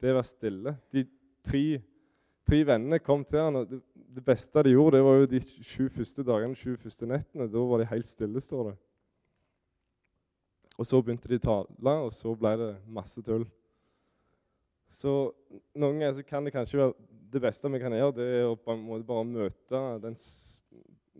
det 0.00 0.08
er 0.08 0.14
å 0.16 0.20
være 0.20 0.30
stille. 0.30 0.74
De 0.94 1.04
tre 1.44 1.64
tre 2.50 2.64
vennene 2.66 2.98
kom 3.02 3.24
til 3.26 3.38
han, 3.38 3.60
og 3.60 3.68
det, 3.70 3.80
det, 3.94 4.22
beste 4.26 4.64
de 4.66 4.74
gjorde, 4.74 4.98
det 4.98 5.06
var 5.06 5.18
jo 5.20 5.28
de 5.30 5.40
sju 5.44 5.88
første 5.94 6.24
dagene, 6.26 6.58
sju 6.58 6.74
første 6.80 7.06
nettene. 7.06 7.48
Da 7.50 7.64
var 7.70 7.82
de 7.82 7.90
helt 7.92 8.10
stille, 8.10 8.42
står 8.42 8.70
det. 8.70 8.76
Og 10.80 10.88
så 10.88 11.00
begynte 11.04 11.30
de 11.30 11.38
å 11.38 11.44
tale, 11.44 11.96
og 12.06 12.12
så 12.16 12.34
ble 12.38 12.54
det 12.58 12.70
masse 12.90 13.22
tull. 13.26 13.44
Så 14.90 15.12
noen 15.78 16.00
ganger 16.00 16.16
så 16.18 16.26
kan 16.26 16.46
det 16.46 16.54
kanskje 16.56 16.80
være 16.80 16.96
det 17.30 17.42
beste 17.44 17.70
vi 17.70 17.78
kan 17.82 17.94
gjøre, 17.94 18.16
det 18.16 18.28
er 18.40 18.48
å 18.48 18.56
på 18.58 18.74
en 18.74 18.82
måte 18.82 19.06
bare 19.06 19.26
møte 19.28 19.82
den, 20.02 20.16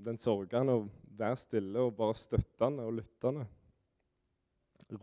den 0.08 0.18
sorgen 0.18 0.72
og 0.72 0.88
være 1.20 1.38
stille 1.40 1.84
og 1.84 1.94
bare 1.98 2.16
støttende 2.18 2.86
og 2.88 2.96
lyttende. 2.98 3.46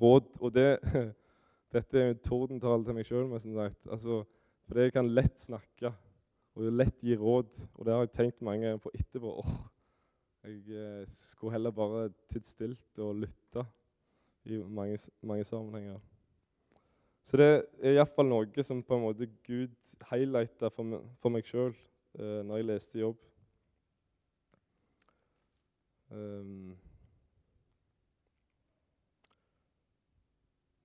Råd 0.02 0.34
Og 0.42 0.54
det, 0.54 0.68
dette 1.76 2.00
er 2.02 2.12
jo 2.12 2.20
tordentale 2.26 2.84
til 2.86 2.98
meg 2.98 3.08
sjøl. 3.08 3.32
Altså, 3.34 4.24
for 4.68 4.82
jeg 4.82 4.94
kan 4.96 5.10
lett 5.14 5.40
snakke 5.40 5.94
og 6.58 6.74
lett 6.74 7.00
gi 7.06 7.16
råd. 7.16 7.54
Og 7.78 7.86
det 7.86 7.94
har 7.94 8.06
jeg 8.06 8.16
tenkt 8.18 8.46
mange 8.46 8.66
ganger 8.66 8.84
på 8.84 8.94
etterpå. 8.98 9.34
Åh, 9.44 9.58
jeg 10.48 10.80
eh, 10.82 11.08
skulle 11.14 11.56
heller 11.56 11.76
bare 11.76 12.10
titt 12.32 12.48
stilt 12.48 13.02
og 13.04 13.24
lytte 13.24 13.66
i 14.48 14.60
mange, 14.64 15.00
mange 15.22 15.44
sammenhenger. 15.48 16.00
Så 17.28 17.40
det 17.40 17.48
er 17.84 17.98
iallfall 17.98 18.30
noe 18.30 18.64
som 18.64 18.80
på 18.88 18.96
en 18.96 19.04
måte 19.04 19.28
Gud 19.44 19.74
highlighta 20.08 20.70
for, 20.72 21.02
for 21.20 21.34
meg 21.34 21.48
sjøl 21.48 21.74
eh, 21.74 22.44
når 22.48 22.62
jeg 22.62 22.70
leste 22.70 23.02
jobb. 23.02 23.20
Um, 26.10 26.78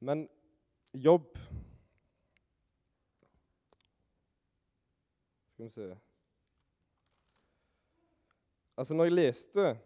men 0.00 0.28
jobb 0.94 1.38
Skal 5.52 5.64
vi 5.64 5.70
se 5.70 5.86
Altså, 8.76 8.94
når 8.94 9.04
jeg 9.04 9.12
leste 9.12 9.78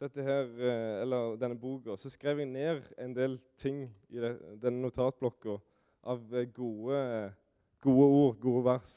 dette 0.00 0.22
her, 0.22 0.44
eh, 0.44 1.00
eller 1.02 1.36
denne 1.40 1.58
boka, 1.58 1.96
så 1.96 2.10
skrev 2.10 2.38
jeg 2.38 2.46
ned 2.46 2.82
en 2.98 3.14
del 3.16 3.40
ting 3.56 3.82
i 4.08 4.20
denne 4.20 4.80
notatblokka 4.84 5.56
av 6.04 6.34
eh, 6.36 6.46
gode, 6.54 7.00
gode 7.80 8.06
ord, 8.06 8.38
gode 8.40 8.64
vers. 8.64 8.94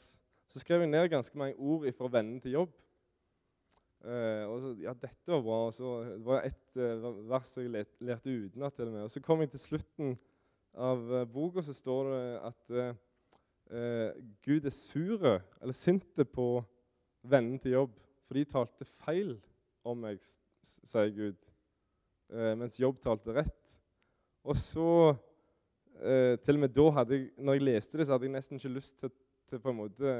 Så 0.48 0.62
skrev 0.62 0.84
jeg 0.84 0.92
ned 0.92 1.08
ganske 1.08 1.38
mange 1.38 1.58
ord 1.58 1.88
fra 1.96 2.08
vennen 2.12 2.40
til 2.40 2.60
jobb. 2.60 2.83
Eh, 4.04 4.44
og 4.44 4.58
så, 4.60 4.74
ja, 4.84 4.92
dette 5.00 5.32
var 5.32 5.42
bra. 5.44 5.58
Og 5.70 5.74
så 5.74 5.94
det 6.10 6.20
var 6.26 6.44
et 6.44 6.76
uh, 6.76 7.08
vers 7.30 7.54
jeg 7.56 7.72
let, 7.72 7.90
lærte 8.04 8.36
utenat 8.44 8.76
til 8.76 8.90
og 8.90 8.92
med. 8.92 9.06
Og 9.06 9.12
så 9.14 9.22
kom 9.24 9.40
jeg 9.40 9.54
til 9.54 9.62
slutten 9.62 10.14
av 10.76 11.00
uh, 11.08 11.24
boka, 11.30 11.64
så 11.64 11.72
står 11.76 12.10
det 12.10 12.22
at 12.50 12.76
eh, 13.72 14.22
Gud 14.44 14.66
er 14.68 14.74
sure, 14.74 15.38
eller 15.62 15.76
sinte 15.76 16.26
på 16.28 16.48
vennen 17.24 17.56
til 17.62 17.78
jobb, 17.78 17.94
for 18.26 18.36
de 18.36 18.44
talte 18.50 18.88
feil 19.06 19.36
om 19.86 20.02
meg, 20.04 20.20
sier 20.60 21.12
Gud, 21.14 21.38
mens 22.60 22.76
jobb 22.80 22.98
talte 23.04 23.32
rett. 23.36 23.78
Og 24.44 24.56
så 24.60 24.88
Til 26.44 26.56
og 26.56 26.60
med 26.60 26.72
da 26.74 26.84
hadde 26.96 27.16
jeg, 27.16 27.26
når 27.38 27.56
jeg 27.56 27.64
leste 27.64 27.98
det, 27.98 28.06
så 28.06 28.16
hadde 28.16 28.26
jeg 28.26 28.34
nesten 28.34 28.58
ikke 28.58 28.72
lyst 28.74 28.96
til, 29.00 29.12
til 29.48 29.60
på 29.62 29.70
en 29.70 29.78
måte 29.78 30.14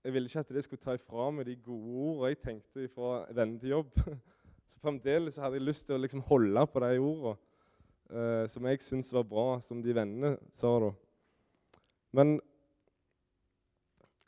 Jeg 0.00 0.14
ville 0.14 0.28
ikke 0.30 0.40
at 0.40 0.52
det 0.54 0.62
skulle 0.64 0.80
ta 0.80 0.94
ifra 0.96 1.26
meg 1.34 1.44
de 1.44 1.54
gode 1.60 1.90
ordene 2.00 2.28
jeg 2.30 2.38
tenkte 2.40 2.86
fra 2.88 3.10
vennen 3.36 3.58
til 3.60 3.74
jobb. 3.74 3.98
Så 4.70 4.78
fremdeles 4.80 5.36
hadde 5.36 5.58
jeg 5.58 5.66
lyst 5.66 5.86
til 5.88 5.98
å 5.98 6.00
liksom 6.00 6.22
holde 6.24 6.62
på 6.72 6.80
de 6.80 6.94
ordene 6.96 7.34
eh, 8.08 8.46
som 8.48 8.68
jeg 8.70 8.80
syntes 8.80 9.12
var 9.12 9.26
bra, 9.28 9.44
som 9.60 9.82
de 9.84 9.96
vennene 9.96 10.38
sa 10.56 10.72
da. 10.86 10.90
Men 12.16 12.32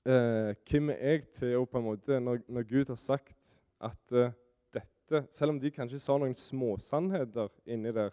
eh, 0.05 0.53
hvem 0.69 0.93
er 0.93 1.01
jeg 1.07 1.25
til 1.39 1.57
å 1.57 1.65
på 1.65 1.81
en 1.81 1.89
måte, 1.89 2.21
når, 2.21 2.45
når 2.53 2.69
Gud 2.69 2.93
har 2.93 3.01
sagt 3.01 3.57
at 3.83 4.17
eh, 4.17 4.35
dette 4.77 5.25
Selv 5.33 5.53
om 5.53 5.59
de 5.61 5.73
kanskje 5.73 5.99
sa 6.01 6.15
noen 6.17 6.37
småsannheter 6.37 7.51
inni 7.69 7.91
der, 7.93 8.13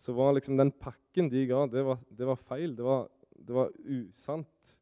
så 0.00 0.12
var 0.16 0.36
liksom 0.36 0.56
den 0.60 0.70
pakken 0.72 1.28
de 1.32 1.42
ga, 1.48 1.66
det 1.68 1.82
var, 1.84 1.98
det 2.08 2.28
var 2.28 2.38
feil. 2.40 2.76
Det 2.76 2.84
var, 2.84 3.08
det 3.36 3.56
var 3.56 3.72
usant. 3.84 4.76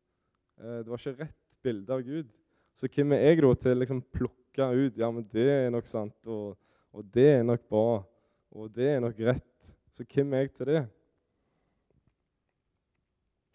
Eh, 0.59 0.81
det 0.83 0.91
var 0.91 1.03
ikke 1.03 1.23
rett 1.25 1.38
bilde 1.63 1.95
av 1.95 2.05
Gud. 2.07 2.31
Så 2.79 2.91
hvem 2.95 3.17
er 3.17 3.25
jeg 3.25 3.43
da 3.43 3.53
til 3.59 3.75
å 3.75 3.81
liksom 3.81 4.05
plukke 4.15 4.69
ut 4.75 4.99
ja, 4.99 5.11
men 5.15 5.27
det 5.33 5.47
er 5.51 5.73
nok 5.75 5.87
sant, 5.87 6.17
og, 6.27 6.57
og 6.95 7.11
det 7.15 7.27
er 7.39 7.45
nok 7.47 7.65
bra, 7.71 8.01
og 8.55 8.71
det 8.75 8.89
er 8.95 9.03
nok 9.03 9.19
rett. 9.29 9.73
Så 9.95 10.07
hvem 10.07 10.35
er 10.35 10.45
jeg 10.45 10.55
til 10.55 10.71
det? 10.71 10.83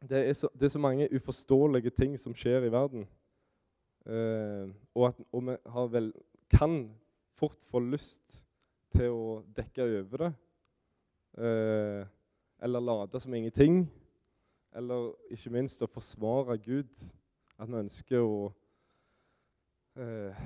Det 0.03 0.19
er, 0.19 0.33
så, 0.35 0.49
det 0.51 0.67
er 0.67 0.73
så 0.73 0.81
mange 0.83 1.07
uforståelige 1.15 1.93
ting 1.95 2.17
som 2.19 2.35
skjer 2.35 2.67
i 2.67 2.71
verden. 2.71 3.05
Eh, 4.03 4.67
og, 4.91 5.05
at, 5.07 5.21
og 5.31 5.45
vi 5.47 5.85
vel, 5.93 6.09
kan 6.51 6.73
fort 7.39 7.63
få 7.71 7.79
lyst 7.85 8.41
til 8.95 9.15
å 9.15 9.37
dekke 9.55 9.87
over 10.01 10.25
det. 10.25 10.31
Eh, 11.39 12.01
eller 12.63 12.83
late 12.83 13.23
som 13.23 13.33
ingenting. 13.33 13.85
Eller 14.75 15.13
ikke 15.31 15.53
minst 15.53 15.83
å 15.83 15.91
forsvare 15.91 16.59
Gud. 16.59 16.91
At 17.61 17.69
vi 17.69 17.79
ønsker 17.79 18.23
å 18.23 18.37
eh, 19.99 20.43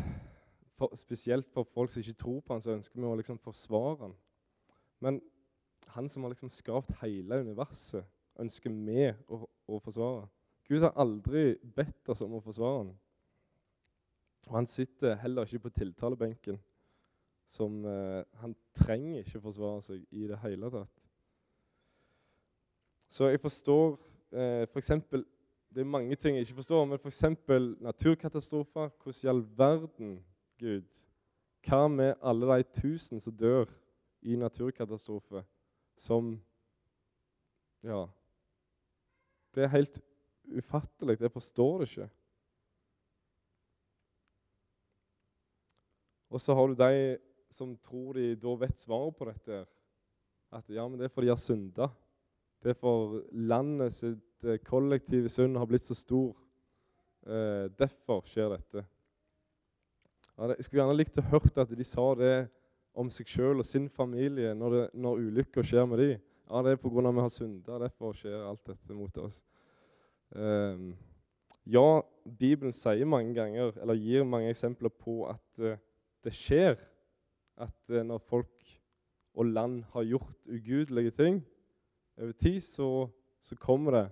for, 0.78 0.94
Spesielt 1.00 1.50
for 1.54 1.68
folk 1.74 1.92
som 1.92 2.04
ikke 2.04 2.20
tror 2.22 2.42
på 2.42 2.54
han, 2.54 2.62
så 2.62 2.76
ønsker 2.76 3.00
vi 3.00 3.08
å 3.08 3.18
liksom 3.18 3.40
forsvare 3.42 3.98
han. 4.04 4.16
Men 5.02 5.22
han 5.96 6.10
som 6.10 6.24
har 6.24 6.34
liksom 6.34 6.52
skapt 6.54 6.92
hele 7.02 7.42
universet, 7.42 8.06
ønsker 8.38 8.74
vi 8.74 9.08
å, 9.34 9.42
å 9.48 9.80
forsvare. 9.82 10.28
Gud 10.68 10.84
har 10.84 10.94
aldri 11.00 11.56
bedt 11.76 12.10
oss 12.12 12.22
om 12.26 12.36
å 12.38 12.44
forsvare 12.44 12.84
han. 12.84 12.96
Og 14.48 14.56
han 14.56 14.68
sitter 14.70 15.18
heller 15.22 15.48
ikke 15.48 15.66
på 15.66 15.74
tiltalebenken. 15.80 16.60
Som, 17.48 17.80
eh, 17.88 18.24
han 18.42 18.56
trenger 18.76 19.24
ikke 19.24 19.42
forsvare 19.42 19.82
seg 19.86 20.04
i 20.12 20.28
det 20.28 20.40
hele 20.44 20.70
tatt. 20.72 21.04
Så 23.08 23.30
jeg 23.32 23.40
forstår 23.40 23.96
eh, 24.36 24.66
f.eks. 24.68 24.92
Det 25.74 25.82
er 25.82 25.90
mange 25.90 26.16
ting 26.16 26.36
jeg 26.36 26.48
ikke 26.48 26.62
forstår, 26.62 26.86
men 26.86 27.00
f.eks. 27.00 27.24
naturkatastrofer. 27.82 28.90
Hvordan 29.04 29.24
i 29.24 29.28
all 29.28 29.44
verden, 29.58 30.26
Gud 30.60 30.88
Hva 31.68 31.88
med 31.88 32.14
alle 32.24 32.58
de 32.58 32.64
tusen 32.82 33.20
som 33.20 33.34
dør 33.36 33.66
i 34.22 34.36
naturkatastrofer, 34.36 35.44
som 35.98 36.38
Ja. 37.84 38.06
Det 39.56 39.64
er 39.64 39.68
helt 39.68 40.02
ufattelig. 40.58 41.22
Jeg 41.22 41.32
forstår 41.32 41.80
det 41.80 41.90
ikke. 41.90 42.10
Og 46.30 46.42
så 46.42 46.54
har 46.54 46.68
du 46.68 46.74
de 46.76 47.18
som 47.50 47.78
tror 47.78 48.14
de 48.14 48.36
da 48.36 48.56
vet 48.60 48.80
svaret 48.80 49.16
på 49.16 49.28
dette. 49.30 49.66
At 50.52 50.70
ja, 50.70 50.88
men 50.88 51.00
det 51.00 51.08
er 51.08 51.14
fordi 51.14 51.28
de 51.28 51.34
har 51.36 51.42
synda. 51.42 51.88
Det 52.64 52.74
er 52.74 52.80
for 52.80 53.22
landet 53.32 53.96
sitt 53.96 54.27
eh, 54.46 54.60
kollektive 54.66 55.30
synd 55.32 55.58
har 55.58 55.70
blitt 55.70 55.88
så 55.88 55.96
stor. 55.98 56.36
Eh, 57.28 57.66
derfor 57.80 58.24
skjer 58.30 58.54
dette. 58.56 58.86
Jeg 60.38 60.68
skulle 60.68 60.84
gjerne 60.84 60.98
likt 61.00 61.18
å 61.18 61.26
hørt 61.32 61.58
at 61.58 61.72
de 61.74 61.86
sa 61.88 62.12
det 62.20 62.36
om 62.98 63.10
seg 63.14 63.30
sjøl 63.30 63.62
og 63.62 63.66
sin 63.66 63.88
familie 63.90 64.54
når, 64.58 64.92
når 64.94 65.24
ulykker 65.26 65.66
skjer 65.66 65.88
med 65.90 66.02
dem. 66.02 66.24
Ja, 66.48 66.62
det 66.64 66.76
er 66.76 66.82
pga. 66.82 67.12
vi 67.12 67.24
har 67.26 67.34
synda. 67.34 67.80
Derfor 67.82 68.14
skjer 68.16 68.46
alt 68.46 68.64
dette 68.70 68.96
mot 68.96 69.18
oss. 69.18 69.42
Eh, 70.36 70.86
ja, 71.68 71.88
Bibelen 72.40 72.74
sier 72.74 73.06
mange 73.06 73.34
ganger, 73.36 73.74
eller 73.82 74.00
gir 74.00 74.24
mange 74.24 74.54
eksempler 74.54 74.94
på 74.94 75.26
at 75.28 75.60
eh, 75.60 75.80
det 76.24 76.34
skjer 76.36 76.78
at 77.58 77.92
eh, 77.92 78.06
når 78.06 78.24
folk 78.24 78.54
og 79.38 79.52
land 79.52 79.82
har 79.94 80.08
gjort 80.08 80.38
ugudelige 80.48 81.12
ting 81.18 81.42
over 82.18 82.32
tid, 82.32 82.62
så, 82.62 83.08
så 83.44 83.56
kommer 83.56 83.92
det 83.92 84.06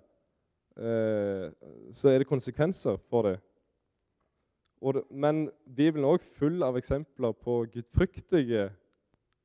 Så 0.76 2.10
er 2.12 2.20
det 2.20 2.28
konsekvenser 2.28 2.98
for 3.10 3.30
det. 3.30 3.38
Det 3.40 5.04
men 5.10 5.50
Bibelen 5.66 6.04
er 6.06 6.18
òg 6.18 6.26
full 6.36 6.64
av 6.64 6.76
eksempler 6.78 7.32
på 7.40 7.62
gudfryktige 7.74 8.68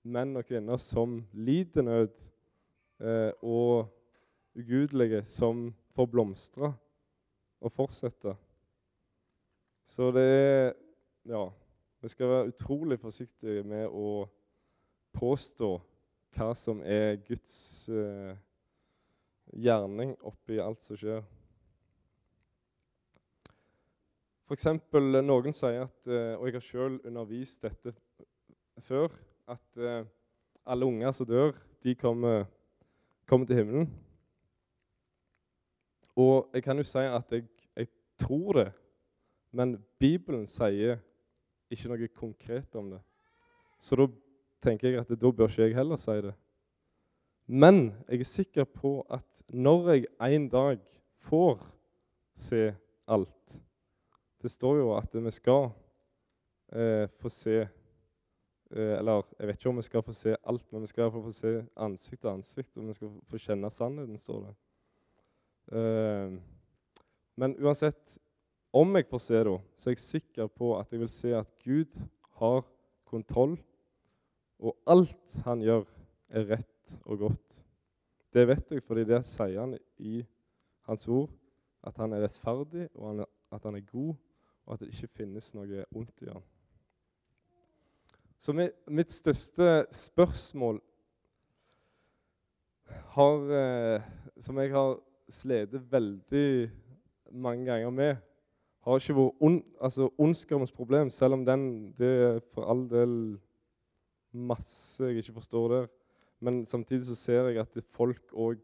menn 0.03 0.37
og 0.37 0.45
kvinner 0.49 0.81
som 0.81 1.21
lider 1.33 1.87
nød, 1.87 2.21
eh, 3.01 3.33
og 3.43 3.88
ugudelige 4.59 5.23
som 5.25 5.71
får 5.95 6.11
blomstre 6.12 6.73
og 7.61 7.73
fortsette. 7.73 8.37
Så 9.85 10.11
det 10.12 10.29
er 10.29 10.73
Ja. 11.27 11.49
Vi 12.03 12.09
skal 12.09 12.29
være 12.29 12.47
utrolig 12.49 12.99
forsiktige 12.99 13.62
med 13.62 13.87
å 13.93 14.29
påstå 15.12 15.81
hva 16.33 16.55
som 16.57 16.81
er 16.81 17.16
Guds 17.16 17.88
eh, 17.88 18.37
gjerning 19.52 20.14
oppi 20.26 20.60
alt 20.62 20.84
som 20.84 20.98
skjer. 20.98 21.22
F.eks. 24.50 24.66
noen 25.22 25.54
sier 25.54 25.84
at, 25.86 25.98
eh, 26.10 26.34
og 26.34 26.48
jeg 26.48 26.56
har 26.56 26.64
sjøl 26.66 26.96
undervist 27.06 27.62
dette 27.62 27.92
før, 28.82 29.12
at 29.50 29.78
eh, 29.78 30.08
alle 30.66 30.88
unger 30.88 31.12
som 31.14 31.28
dør, 31.28 31.52
de 31.84 31.94
kommer, 31.94 32.48
kommer 33.30 33.46
til 33.46 33.60
himmelen. 33.60 33.86
Og 36.18 36.50
jeg 36.54 36.64
kan 36.66 36.78
jo 36.78 36.84
si 36.84 37.04
at 37.06 37.32
jeg, 37.32 37.46
jeg 37.76 37.88
tror 38.18 38.58
det, 38.58 38.66
men 39.54 39.78
Bibelen 40.02 40.46
sier 40.50 40.98
ikke 41.70 41.90
noe 41.92 42.10
konkret 42.14 42.74
om 42.78 42.90
det. 42.90 43.00
Så 43.80 43.96
da 43.96 44.06
tenker 44.62 44.90
jeg 44.90 45.00
at 45.00 45.14
da 45.14 45.30
bør 45.30 45.48
ikke 45.48 45.68
jeg 45.68 45.78
heller 45.78 45.98
si 46.00 46.18
det. 46.26 46.34
Men 47.50 47.88
jeg 48.06 48.20
er 48.22 48.28
sikker 48.28 48.64
på 48.64 49.00
at 49.10 49.42
når 49.48 49.88
jeg 49.90 50.34
en 50.36 50.44
dag 50.48 50.78
får 51.26 51.58
se 52.38 52.68
alt 53.10 53.56
Det 54.42 54.50
står 54.50 54.76
jo 54.78 54.92
at 54.94 55.16
vi 55.18 55.32
skal 55.34 55.66
eh, 56.72 57.08
få 57.18 57.28
se 57.28 57.56
eh, 57.58 58.94
Eller 58.98 59.26
jeg 59.38 59.48
vet 59.48 59.58
ikke 59.58 59.72
om 59.72 59.82
vi 59.82 59.86
skal 59.88 60.06
få 60.06 60.14
se 60.14 60.36
alt, 60.46 60.72
men 60.72 60.86
vi 60.86 60.92
skal 60.92 61.10
få 61.10 61.32
se 61.34 61.56
ansikt 61.76 62.22
til 62.22 62.30
ansikt, 62.30 62.76
og 62.76 62.86
vi 62.86 62.94
skal 62.94 63.12
få 63.26 63.42
kjenne 63.42 63.70
sannheten, 63.70 64.18
står 64.18 64.44
det. 64.46 64.54
Eh, 65.76 66.38
men 67.36 67.56
uansett, 67.58 68.18
om 68.72 68.96
jeg 68.96 69.10
får 69.10 69.24
se 69.26 69.44
det, 69.44 69.58
så 69.76 69.90
er 69.90 69.98
jeg 69.98 70.04
sikker 70.06 70.46
på 70.46 70.76
at 70.78 70.92
jeg 70.92 71.02
vil 71.02 71.12
se 71.12 71.34
at 71.34 71.50
Gud 71.64 71.98
har 72.38 72.62
kontroll, 73.04 73.58
og 74.58 74.76
alt 74.86 75.40
han 75.44 75.66
gjør, 75.66 75.84
er 76.30 76.46
rett 76.54 76.80
og 77.05 77.18
godt. 77.26 77.61
Det 78.33 78.46
vet 78.48 78.70
jeg 78.70 78.85
fordi 78.87 79.05
det 79.09 79.22
sier 79.26 79.61
han 79.61 79.76
i 79.98 80.20
hans 80.88 81.07
ord, 81.09 81.31
at 81.87 81.96
han 81.98 82.12
er 82.12 82.24
rettferdig, 82.24 82.88
og 82.94 83.24
at 83.53 83.64
han 83.66 83.79
er 83.79 83.87
god, 83.90 84.14
og 84.66 84.74
at 84.74 84.83
det 84.83 84.92
ikke 84.92 85.14
finnes 85.22 85.53
noe 85.57 85.85
ondt 85.96 86.22
i 86.22 86.31
ham. 86.31 86.44
Så 88.40 88.55
mitt 88.88 89.12
største 89.12 89.85
spørsmål 89.92 90.81
har, 93.14 93.53
eh, 93.53 94.03
som 94.40 94.59
jeg 94.59 94.72
har 94.72 94.96
slitt 95.29 95.74
veldig 95.92 96.70
mange 97.33 97.66
ganger 97.66 97.90
med, 97.90 98.16
har 98.81 98.96
ikke 98.96 99.16
vært 99.18 99.44
ond, 99.44 99.62
altså 99.81 100.09
ondskapens 100.18 100.72
problem, 100.72 101.11
selv 101.11 101.37
om 101.37 101.44
den 101.44 101.92
det 101.98 102.11
er 102.24 102.40
for 102.55 102.70
all 102.70 102.87
del 102.88 103.14
masse 104.33 105.05
jeg 105.05 105.20
ikke 105.20 105.37
forstår 105.37 105.68
der. 105.74 105.87
Men 106.40 106.64
samtidig 106.66 107.07
så 107.07 107.16
ser 107.18 107.50
jeg 107.50 107.61
at 107.61 107.81
folk 107.85 108.33
òg 108.33 108.61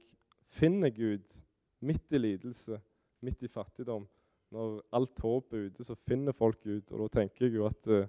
finner 0.48 0.90
Gud 0.94 1.40
midt 1.84 2.12
i 2.12 2.20
lidelse, 2.20 2.80
midt 3.20 3.42
i 3.42 3.50
fattigdom. 3.52 4.06
Når 4.54 4.78
alt 4.94 5.20
håp 5.20 5.52
er 5.52 5.68
ute, 5.68 5.84
så 5.84 5.96
finner 6.06 6.32
folk 6.32 6.62
Gud. 6.64 6.92
Og 6.92 7.02
da 7.04 7.20
tenker 7.20 7.46
jeg 7.46 7.58
jo 7.58 7.66
at 7.68 7.90
eh, 7.92 8.08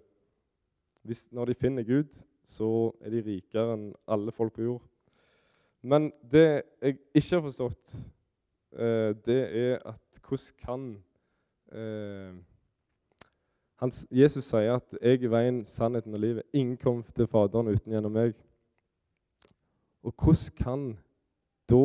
hvis, 1.07 1.25
når 1.31 1.51
de 1.51 1.55
finner 1.55 1.87
Gud, 1.87 2.13
så 2.47 2.91
er 3.03 3.11
de 3.11 3.23
rikere 3.25 3.75
enn 3.75 3.89
alle 4.07 4.31
folk 4.35 4.55
på 4.55 4.63
jord. 4.63 4.85
Men 5.83 6.11
det 6.31 6.45
jeg 6.81 6.99
ikke 7.15 7.35
har 7.35 7.43
forstått, 7.47 7.97
eh, 8.77 9.11
det 9.25 9.41
er 9.47 9.81
at 9.83 10.21
hvordan 10.27 10.61
kan 10.63 10.87
eh, 11.71 12.37
Jesus 14.11 14.43
sier 14.43 14.73
at 14.75 14.95
'jeg 15.01 15.23
er 15.23 15.29
veien, 15.29 15.65
sannheten 15.65 16.13
og 16.13 16.19
livet'. 16.19 16.49
Ingen 16.53 16.77
kommer 16.77 17.03
til 17.03 17.27
Faderen 17.27 17.67
uten 17.67 17.91
gjennom 17.91 18.11
meg. 18.11 18.33
Og 20.07 20.13
hvordan 20.15 20.53
kan 20.55 20.85
da 21.67 21.81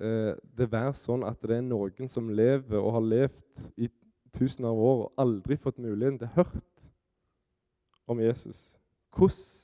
eh, 0.00 0.32
det 0.56 0.70
være 0.72 0.94
sånn 0.96 1.26
at 1.28 1.42
det 1.44 1.58
er 1.58 1.66
noen 1.66 2.08
som 2.08 2.30
lever 2.32 2.80
og 2.80 2.94
har 2.96 3.04
levd 3.04 3.66
i 3.76 3.90
tusener 4.34 4.70
av 4.70 4.80
år 4.80 5.02
og 5.02 5.20
aldri 5.26 5.58
fått 5.60 5.82
muligheten 5.84 6.22
til 6.22 6.30
å 6.30 6.38
hørt 6.38 6.88
om 8.08 8.22
Jesus? 8.24 8.78
Hvordan 9.12 9.60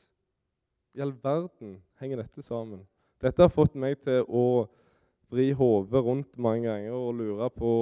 i 0.98 1.03
all 1.07 1.14
verden 1.22 1.79
henger 2.03 2.20
dette 2.20 2.44
sammen? 2.44 2.85
Dette 3.22 3.42
har 3.42 3.53
fått 3.53 3.79
meg 3.79 3.96
til 4.05 4.26
å 4.29 4.68
vri 5.31 5.50
hodet 5.57 6.05
rundt 6.05 6.38
mange 6.42 6.66
ganger 6.68 6.96
og 6.96 7.16
lure 7.22 7.48
på 7.55 7.72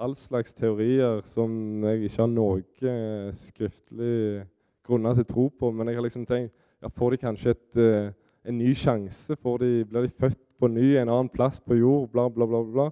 all 0.00 0.16
slags 0.18 0.54
teorier 0.56 1.22
som 1.28 1.84
jeg 1.86 2.08
ikke 2.08 2.22
har 2.24 2.30
noe 2.32 2.62
eh, 2.82 3.30
skriftlig 3.38 4.42
grunner 4.84 5.14
til 5.14 5.26
å 5.26 5.30
tro 5.30 5.46
på. 5.54 5.70
Men 5.70 5.88
jeg 5.88 6.00
har 6.00 6.06
liksom 6.06 6.26
tenkt 6.26 6.54
ja, 6.82 6.90
Får 6.92 7.14
de 7.14 7.18
kanskje 7.22 7.54
et, 7.54 7.78
uh, 7.80 8.10
en 8.44 8.58
ny 8.58 8.74
sjanse? 8.74 9.34
De, 9.34 9.70
blir 9.84 10.06
de 10.06 10.08
født 10.08 10.40
på 10.58 10.68
ny 10.68 10.94
en 10.96 11.08
annen 11.08 11.30
plass 11.32 11.60
på 11.60 11.78
jord? 11.78 12.08
Bla, 12.12 12.28
bla, 12.28 12.46
bla. 12.46 12.62
bla. 12.62 12.90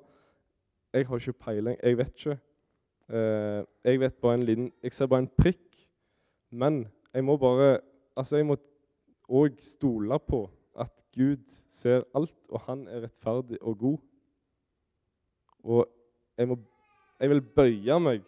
Jeg 0.93 1.07
har 1.09 1.17
ikke 1.17 1.33
peiling. 1.33 1.77
Jeg 1.83 1.99
vet 1.99 2.17
ikke. 2.17 2.39
Uh, 3.13 3.65
jeg 3.85 4.01
vet 4.01 4.15
bare 4.23 4.35
en 4.35 4.43
liten 4.47 4.73
Jeg 4.83 4.93
ser 4.93 5.07
bare 5.07 5.27
en 5.27 5.33
prikk. 5.39 5.87
Men 6.51 6.87
jeg 7.15 7.25
må 7.25 7.37
bare 7.37 7.79
Altså, 8.17 8.37
jeg 8.37 8.47
må 8.47 8.57
òg 9.29 9.57
stole 9.65 10.19
på 10.29 10.51
at 10.77 10.93
Gud 11.17 11.49
ser 11.69 12.03
alt, 12.15 12.37
og 12.51 12.61
han 12.67 12.83
er 12.89 13.07
rettferdig 13.07 13.57
og 13.63 13.79
god. 13.79 13.99
Og 15.65 15.87
jeg 16.37 16.49
må 16.49 16.59
jeg 17.23 17.31
vil 17.31 17.41
bøye 17.55 17.97
meg 18.03 18.23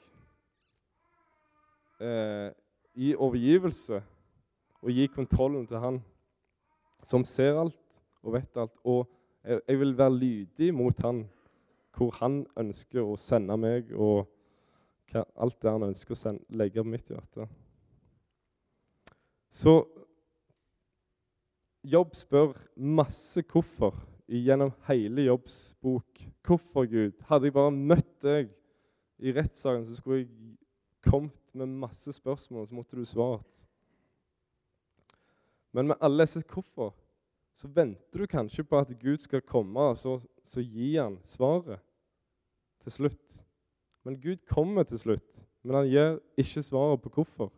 eh, 1.99 2.51
i 2.95 3.09
overgivelse 3.19 3.99
og 4.85 4.93
gi 4.95 5.09
kontrollen 5.11 5.65
til 5.67 5.83
Han 5.83 5.99
som 7.05 7.25
ser 7.29 7.59
alt 7.61 8.01
og 8.25 8.37
vet 8.37 8.61
alt. 8.61 8.75
Og 8.85 9.05
jeg, 9.45 9.79
vil 9.81 9.97
være 9.99 10.17
lydig 10.17 10.71
mot 10.75 11.03
Han, 11.05 11.25
hvor 11.97 12.15
Han 12.21 12.45
ønsker 12.57 13.05
å 13.05 13.19
sende 13.21 13.57
meg, 13.61 13.93
og 13.93 14.25
alt 15.15 15.61
det 15.63 15.75
Han 15.75 15.91
ønsker 15.91 16.17
å 16.17 16.19
sende, 16.19 16.45
legge 16.57 16.83
på 16.83 16.89
mitt 16.89 17.13
hjerte. 17.13 17.49
Så 19.55 19.83
Jobb 21.85 22.15
spør 22.17 22.55
masse 22.81 23.43
hvorfor 23.45 23.99
gjennom 24.25 24.71
hele 24.89 25.27
Jobbs 25.27 25.75
bok. 25.85 26.23
Hvorfor, 26.41 26.87
Gud? 26.89 27.19
Hadde 27.29 27.51
jeg 27.51 27.57
bare 27.59 27.75
møtt 27.77 28.15
deg 28.25 28.49
i 29.21 29.33
rettssaken 29.37 29.85
så 29.87 29.97
skulle 29.99 30.23
jeg 30.23 30.31
kommet 31.05 31.55
med 31.55 31.77
masse 31.85 32.13
spørsmål, 32.17 32.67
så 32.67 32.75
måtte 32.75 32.97
du 32.97 33.05
svart. 33.05 33.67
Men 35.75 35.91
med 35.91 35.97
alle 36.01 36.23
disse 36.23 36.43
hvorfor 36.47 36.95
så 37.55 37.69
venter 37.71 38.19
du 38.19 38.27
kanskje 38.27 38.65
på 38.67 38.79
at 38.79 38.91
Gud 39.01 39.19
skal 39.23 39.43
komme, 39.43 39.81
og 39.81 39.99
så, 39.99 40.19
så 40.43 40.63
gir 40.63 41.03
han 41.03 41.19
svaret 41.27 41.83
til 42.83 42.93
slutt. 42.93 43.43
Men 44.05 44.21
Gud 44.21 44.43
kommer 44.51 44.83
til 44.83 44.99
slutt, 44.99 45.45
men 45.63 45.77
han 45.77 45.89
gir 45.89 46.19
ikke 46.39 46.63
svaret 46.63 47.03
på 47.03 47.13
hvorfor. 47.15 47.53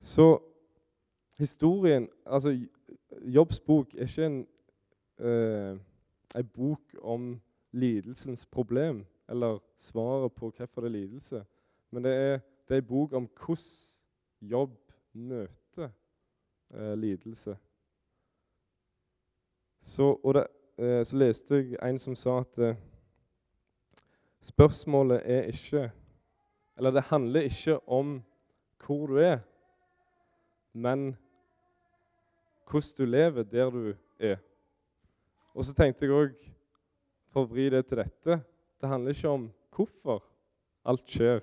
Så 0.00 0.38
historien 1.38 2.08
Altså, 2.26 2.66
Jobbs 3.22 3.60
bok 3.60 3.94
er 3.94 4.06
ikke 4.06 4.26
en, 4.26 4.46
eh, 5.18 5.78
en 6.34 6.48
bok 6.54 6.94
om 7.02 7.40
lidelsens 7.72 8.46
problem 8.46 9.04
eller 9.28 9.58
svaret 9.78 10.32
på 10.32 10.50
hvorfor 10.50 10.80
det 10.80 10.88
er 10.88 10.98
lidelse. 10.98 11.44
Men 11.90 12.04
det 12.04 12.12
er, 12.12 12.38
det 12.68 12.74
er 12.74 12.82
en 12.82 12.86
bok 12.86 13.12
om 13.12 13.28
hvordan 13.28 14.50
jobb 14.50 14.92
møter 15.12 15.63
eh, 16.74 16.94
lidelse. 16.98 17.56
Så, 19.80 20.20
det, 20.34 20.46
eh, 20.78 21.04
så, 21.04 21.16
leste 21.16 21.60
jeg 21.60 21.78
en 21.82 21.98
som 21.98 22.16
sa 22.16 22.38
at 22.40 22.58
eh, 22.58 22.80
spørsmålet 24.40 25.22
er 25.24 25.50
ikke 25.52 25.90
Eller 26.76 26.90
det 26.90 27.02
handler 27.02 27.40
ikke 27.40 27.88
om 27.88 28.22
hvor 28.86 29.06
du 29.06 29.16
er, 29.16 29.38
men 30.72 31.16
hvordan 32.70 32.96
du 32.98 33.04
lever 33.04 33.42
der 33.42 33.70
du 33.70 33.94
er. 34.18 34.36
Og 35.54 35.64
så 35.64 35.74
tenkte 35.74 36.04
jeg 36.04 36.14
òg, 36.14 36.34
for 37.30 37.46
å 37.46 37.50
vri 37.52 37.68
det 37.70 37.84
til 37.86 38.02
dette 38.02 38.40
det 38.84 38.90
handler 38.90 39.14
ikke 39.14 39.28
om 39.28 39.44
hvorfor 39.72 40.24
alt 40.84 41.06
skjer 41.08 41.40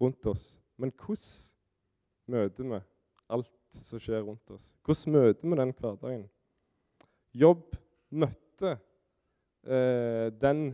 rundt 0.00 0.26
oss, 0.26 0.58
men 0.76 0.92
hvordan 0.92 2.34
møter 2.34 2.68
vi 2.68 2.80
alt 3.32 3.52
som 3.74 4.00
skjer 4.02 4.22
rundt 4.24 4.50
oss? 4.54 4.72
Hvordan 4.84 5.16
møter 5.16 5.48
vi 5.48 5.58
den 5.60 5.74
hverdagen? 5.78 6.24
Jobb 7.34 7.76
møtte 8.14 8.76
eh, 9.66 10.30
den 10.40 10.64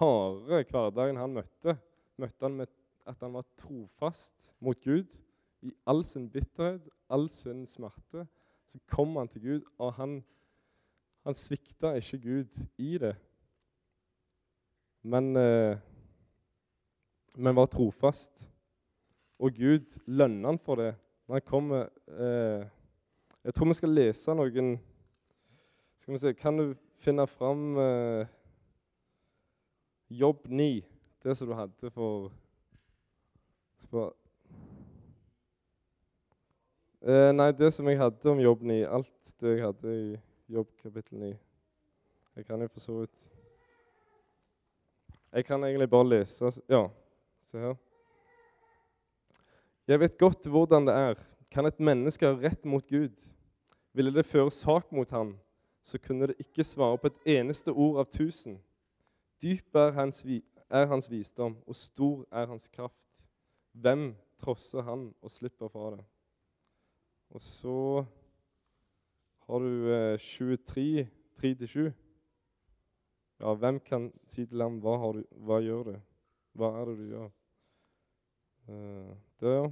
harde 0.00 0.64
hverdagen 0.70 1.20
han 1.20 1.36
møtte. 1.38 1.76
Møtte 2.20 2.46
han 2.46 2.58
med 2.58 2.74
at 3.08 3.22
han 3.24 3.34
var 3.34 3.46
trofast 3.58 4.52
mot 4.60 4.78
Gud 4.84 5.16
i 5.66 5.72
all 5.88 6.04
sin 6.06 6.28
bitterhet, 6.30 6.84
all 7.10 7.28
sin 7.32 7.64
smerte. 7.66 8.26
Så 8.70 8.78
kom 8.90 9.16
han 9.18 9.28
til 9.28 9.42
Gud, 9.42 9.64
og 9.78 9.94
han, 9.98 10.20
han 11.26 11.38
svikta 11.38 11.96
ikke 11.98 12.22
Gud 12.22 12.60
i 12.78 12.96
det 13.02 13.16
men, 15.02 15.36
eh, 15.36 15.78
men 17.34 17.56
var 17.56 17.66
trofast. 17.66 18.48
Og 19.40 19.54
Gud 19.56 20.00
lønner 20.06 20.52
han 20.52 20.60
for 20.60 20.80
det 20.80 20.92
når 21.30 21.34
han 21.34 21.42
kommer 21.46 21.88
eh, 22.18 22.66
Jeg 23.44 23.54
tror 23.54 23.66
vi 23.66 23.74
skal 23.78 23.92
lese 23.94 24.32
noen 24.34 24.70
Skal 26.02 26.14
vi 26.14 26.18
se 26.18 26.32
Kan 26.34 26.56
du 26.58 26.72
finne 26.98 27.26
fram 27.30 27.76
eh, 27.78 28.30
Jobb 30.10 30.48
9, 30.50 30.82
det 31.22 31.36
som 31.38 31.46
du 31.46 31.54
hadde 31.54 31.90
for 31.94 32.32
spør, 33.78 34.08
eh, 37.06 37.30
Nei, 37.30 37.46
det 37.54 37.68
som 37.76 37.86
jeg 37.86 38.00
hadde 38.00 38.32
om 38.32 38.42
Jobb 38.42 38.64
9. 38.66 38.80
Alt 38.90 39.30
det 39.38 39.52
jeg 39.52 39.62
hadde 39.68 39.94
i 39.94 40.08
Jobb 40.50 40.72
kapittel 40.82 41.22
9. 41.22 41.30
Jeg 42.40 42.48
kan 42.48 42.66
jo 42.66 42.68
for 42.74 42.82
så 42.82 42.96
vidt 43.04 43.28
jeg 45.30 45.46
kan 45.46 45.62
egentlig 45.62 45.86
bare 45.94 46.10
lese 46.10 46.50
Ja, 46.66 46.88
se 47.46 47.62
her. 47.62 47.78
Jeg 49.90 49.98
vet 49.98 50.18
godt 50.18 50.46
hvordan 50.46 50.86
det 50.86 50.94
er. 50.94 51.14
Kan 51.50 51.66
et 51.66 51.80
menneske 51.82 52.26
ha 52.26 52.36
rett 52.38 52.62
mot 52.64 52.84
Gud? 52.86 53.16
Ville 53.92 54.12
det 54.14 54.22
føre 54.22 54.50
sak 54.54 54.92
mot 54.94 55.10
ham, 55.10 55.32
så 55.82 55.98
kunne 55.98 56.28
det 56.30 56.36
ikke 56.38 56.62
svare 56.62 56.98
på 56.98 57.08
et 57.10 57.24
eneste 57.40 57.72
ord 57.74 57.96
av 57.98 58.06
tusen. 58.06 58.60
Dyp 59.42 59.74
er 59.74 59.90
hans, 59.96 60.22
er 60.70 60.86
hans 60.86 61.10
visdom, 61.10 61.56
og 61.66 61.74
stor 61.74 62.20
er 62.30 62.46
hans 62.46 62.68
kraft. 62.70 63.24
Hvem 63.72 64.12
trosser 64.38 64.86
han 64.86 65.08
og 65.22 65.30
slipper 65.30 65.72
fra 65.72 65.96
det? 65.96 66.04
Og 67.34 67.42
så 67.42 68.04
har 69.48 69.58
du 69.58 69.90
eh, 69.90 70.18
23, 70.18 71.08
3-7. 71.40 71.90
Ja, 73.40 73.56
hvem 73.58 73.82
kan 73.82 74.06
si 74.22 74.46
til 74.46 74.62
ham 74.62 74.78
hva, 74.84 74.94
du, 75.16 75.24
hva 75.34 75.58
gjør 75.64 75.90
du? 75.90 75.98
Hva 76.54 76.70
er 76.78 76.92
det 76.92 76.96
du 77.00 77.10
gjør? 77.10 77.34
Eh, 78.70 79.18
der. 79.40 79.70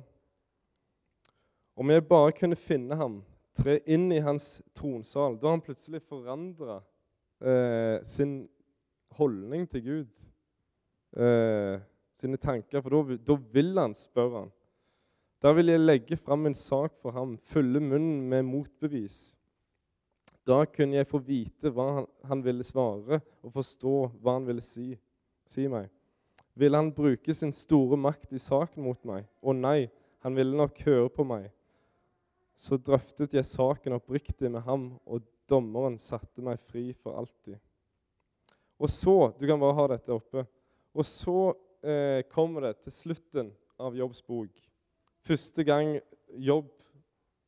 Om 1.78 1.90
jeg 1.90 2.08
bare 2.08 2.32
kunne 2.32 2.56
finne 2.58 2.96
ham, 2.98 3.20
tre 3.54 3.78
inn 3.86 4.10
i 4.12 4.22
hans 4.22 4.58
tronsal, 4.74 5.36
da 5.38 5.50
har 5.50 5.58
han 5.58 5.64
plutselig 5.64 6.02
forandra 6.02 6.80
eh, 7.42 7.98
sin 8.06 8.40
holdning 9.18 9.66
til 9.70 9.84
Gud, 9.84 10.22
eh, 11.18 11.78
sine 12.18 12.38
tanker, 12.42 12.82
for 12.82 13.18
da 13.18 13.36
vil 13.52 13.78
han 13.78 13.94
spørre 13.98 14.44
han. 14.44 14.54
Da 15.42 15.52
vil 15.54 15.70
jeg 15.70 15.84
legge 15.84 16.16
fram 16.18 16.48
en 16.48 16.56
sak 16.58 16.96
for 16.98 17.14
ham, 17.14 17.36
fylle 17.38 17.80
munnen 17.80 18.24
med 18.30 18.42
motbevis. 18.42 19.36
Da 20.46 20.64
kunne 20.64 20.98
jeg 20.98 21.06
få 21.06 21.20
vite 21.22 21.70
hva 21.70 21.86
han, 22.00 22.08
han 22.26 22.42
ville 22.42 22.66
svare, 22.66 23.20
og 23.44 23.54
forstå 23.54 23.94
hva 24.18 24.38
han 24.38 24.48
ville 24.48 24.64
si, 24.64 24.90
si 25.46 25.68
meg. 25.70 25.92
Ville 26.58 26.76
han 26.76 26.90
bruke 26.90 27.34
sin 27.34 27.52
store 27.54 27.96
makt 28.00 28.32
i 28.34 28.40
saken 28.42 28.82
mot 28.82 28.98
meg? 29.06 29.28
Å 29.40 29.54
nei, 29.54 29.86
han 30.26 30.34
ville 30.34 30.58
nok 30.58 30.80
høre 30.88 31.10
på 31.14 31.26
meg. 31.26 31.52
Så 32.58 32.80
drøftet 32.82 33.36
jeg 33.36 33.46
saken 33.46 33.94
oppriktig 33.94 34.50
med 34.50 34.64
ham, 34.66 34.90
og 35.06 35.22
dommeren 35.48 36.00
satte 36.02 36.42
meg 36.42 36.58
fri 36.66 36.90
for 36.98 37.20
alltid. 37.20 37.60
Og 38.78 38.90
så 38.90 39.32
Du 39.38 39.46
kan 39.46 39.60
bare 39.60 39.76
ha 39.78 39.86
dette 39.94 40.14
oppe. 40.14 40.44
Og 40.94 41.06
så 41.06 41.54
eh, 41.82 42.26
kommer 42.30 42.66
det 42.66 42.80
til 42.82 42.92
slutten 42.92 43.52
av 43.78 43.94
Jobbs 43.94 44.22
bok. 44.26 44.50
Første 45.22 45.62
gang 45.62 45.98
jobb, 46.34 46.72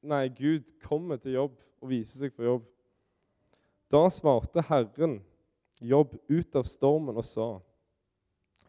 nei, 0.06 0.28
Gud 0.28 0.70
kommer 0.84 1.18
til 1.18 1.34
jobb 1.34 1.58
og 1.80 1.90
viser 1.90 2.22
seg 2.26 2.36
for 2.36 2.46
jobb. 2.46 2.70
Da 3.90 4.04
svarte 4.12 4.62
Herren 4.68 5.18
Jobb 5.80 6.12
ut 6.28 6.56
av 6.60 6.66
stormen 6.68 7.16
og 7.16 7.24
sa:" 7.24 7.54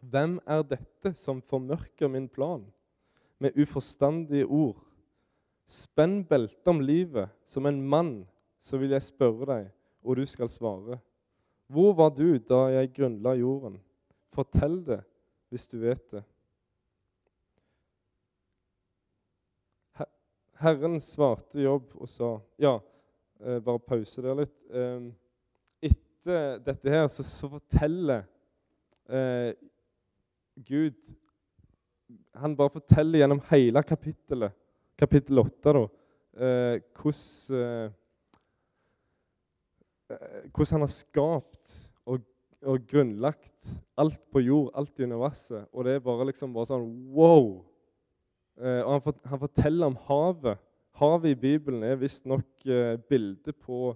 Hvem 0.02 0.40
er 0.50 0.64
dette 0.66 1.14
som 1.18 1.44
formørker 1.46 2.10
min 2.10 2.28
plan 2.30 2.64
med 3.42 3.58
uforstandige 3.58 4.48
ord? 4.50 4.80
Spenn 5.70 6.24
beltet 6.28 6.68
om 6.68 6.82
livet 6.82 7.30
som 7.46 7.70
en 7.70 7.80
mann, 7.82 8.12
så 8.58 8.80
vil 8.82 8.92
jeg 8.96 9.06
spørre 9.06 9.48
deg, 9.48 9.70
og 10.04 10.18
du 10.18 10.26
skal 10.26 10.50
svare. 10.50 10.98
Hvor 11.72 11.94
var 11.96 12.12
du 12.18 12.36
da 12.38 12.66
jeg 12.74 12.92
grunnla 12.98 13.38
jorden? 13.40 13.78
Fortell 14.34 14.82
det 14.88 15.02
hvis 15.52 15.68
du 15.72 15.78
vet 15.84 16.04
det. 16.12 16.24
Herren 20.62 21.00
svarte 21.02 21.64
Jobb 21.64 21.96
og 21.98 22.10
sa 22.10 22.36
Ja, 22.62 22.76
eh, 23.42 23.60
bare 23.64 23.82
pause 23.82 24.22
der 24.22 24.38
litt. 24.44 24.54
Eh, 24.70 25.10
etter 25.90 26.60
dette 26.62 26.94
her 26.94 27.08
så, 27.10 27.26
så 27.26 27.50
forteller 27.50 28.28
eh, 29.10 29.58
Gud 30.68 30.98
Han 32.36 32.56
bare 32.58 32.74
forteller 32.74 33.22
gjennom 33.22 33.42
hele 33.52 33.84
kapittelet, 33.88 34.54
kapittel 35.00 35.40
8, 35.40 35.74
da, 35.78 35.84
eh, 36.36 36.82
hvordan, 36.98 37.92
eh, 40.12 40.48
hvordan 40.52 40.76
han 40.76 40.84
har 40.84 40.92
skapt 40.92 41.76
og, 42.06 42.26
og, 42.62 42.88
grunnlagt 42.88 43.72
alt 43.98 44.20
på 44.32 44.44
jord, 44.44 44.72
alt 44.76 45.00
i 45.00 45.08
universet. 45.08 45.70
Og 45.72 45.88
det 45.88 45.96
er 45.96 46.04
bare 46.04 46.28
liksom 46.32 46.54
bare 46.56 46.72
sånn 46.74 46.88
wow! 47.16 47.62
Eh, 48.60 48.82
og 48.84 48.92
han, 48.98 49.20
han, 49.32 49.44
forteller 49.46 49.88
om 49.88 50.00
havet. 50.10 50.60
Havet 51.00 51.32
i 51.32 51.40
Bibelen 51.48 51.86
er 51.88 52.00
visstnok 52.02 52.68
eh, 52.68 52.98
bildet 53.10 53.56
på 53.64 53.94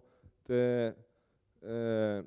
det 0.47 0.95
eh, 1.65 2.19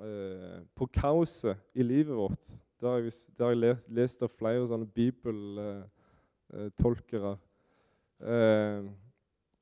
eh, 0.00 0.58
På 0.76 0.86
kaoset 0.86 1.58
i 1.74 1.82
livet 1.82 2.16
vårt. 2.16 2.54
Det 2.82 2.90
har 2.90 2.98
jeg, 2.98 3.12
det 3.38 3.44
har 3.46 3.52
jeg 3.54 3.78
lest 3.94 4.24
av 4.26 4.32
flere 4.34 4.66
sånne 4.66 4.88
bibeltolkere. 4.90 7.36
Eh, 8.18 8.82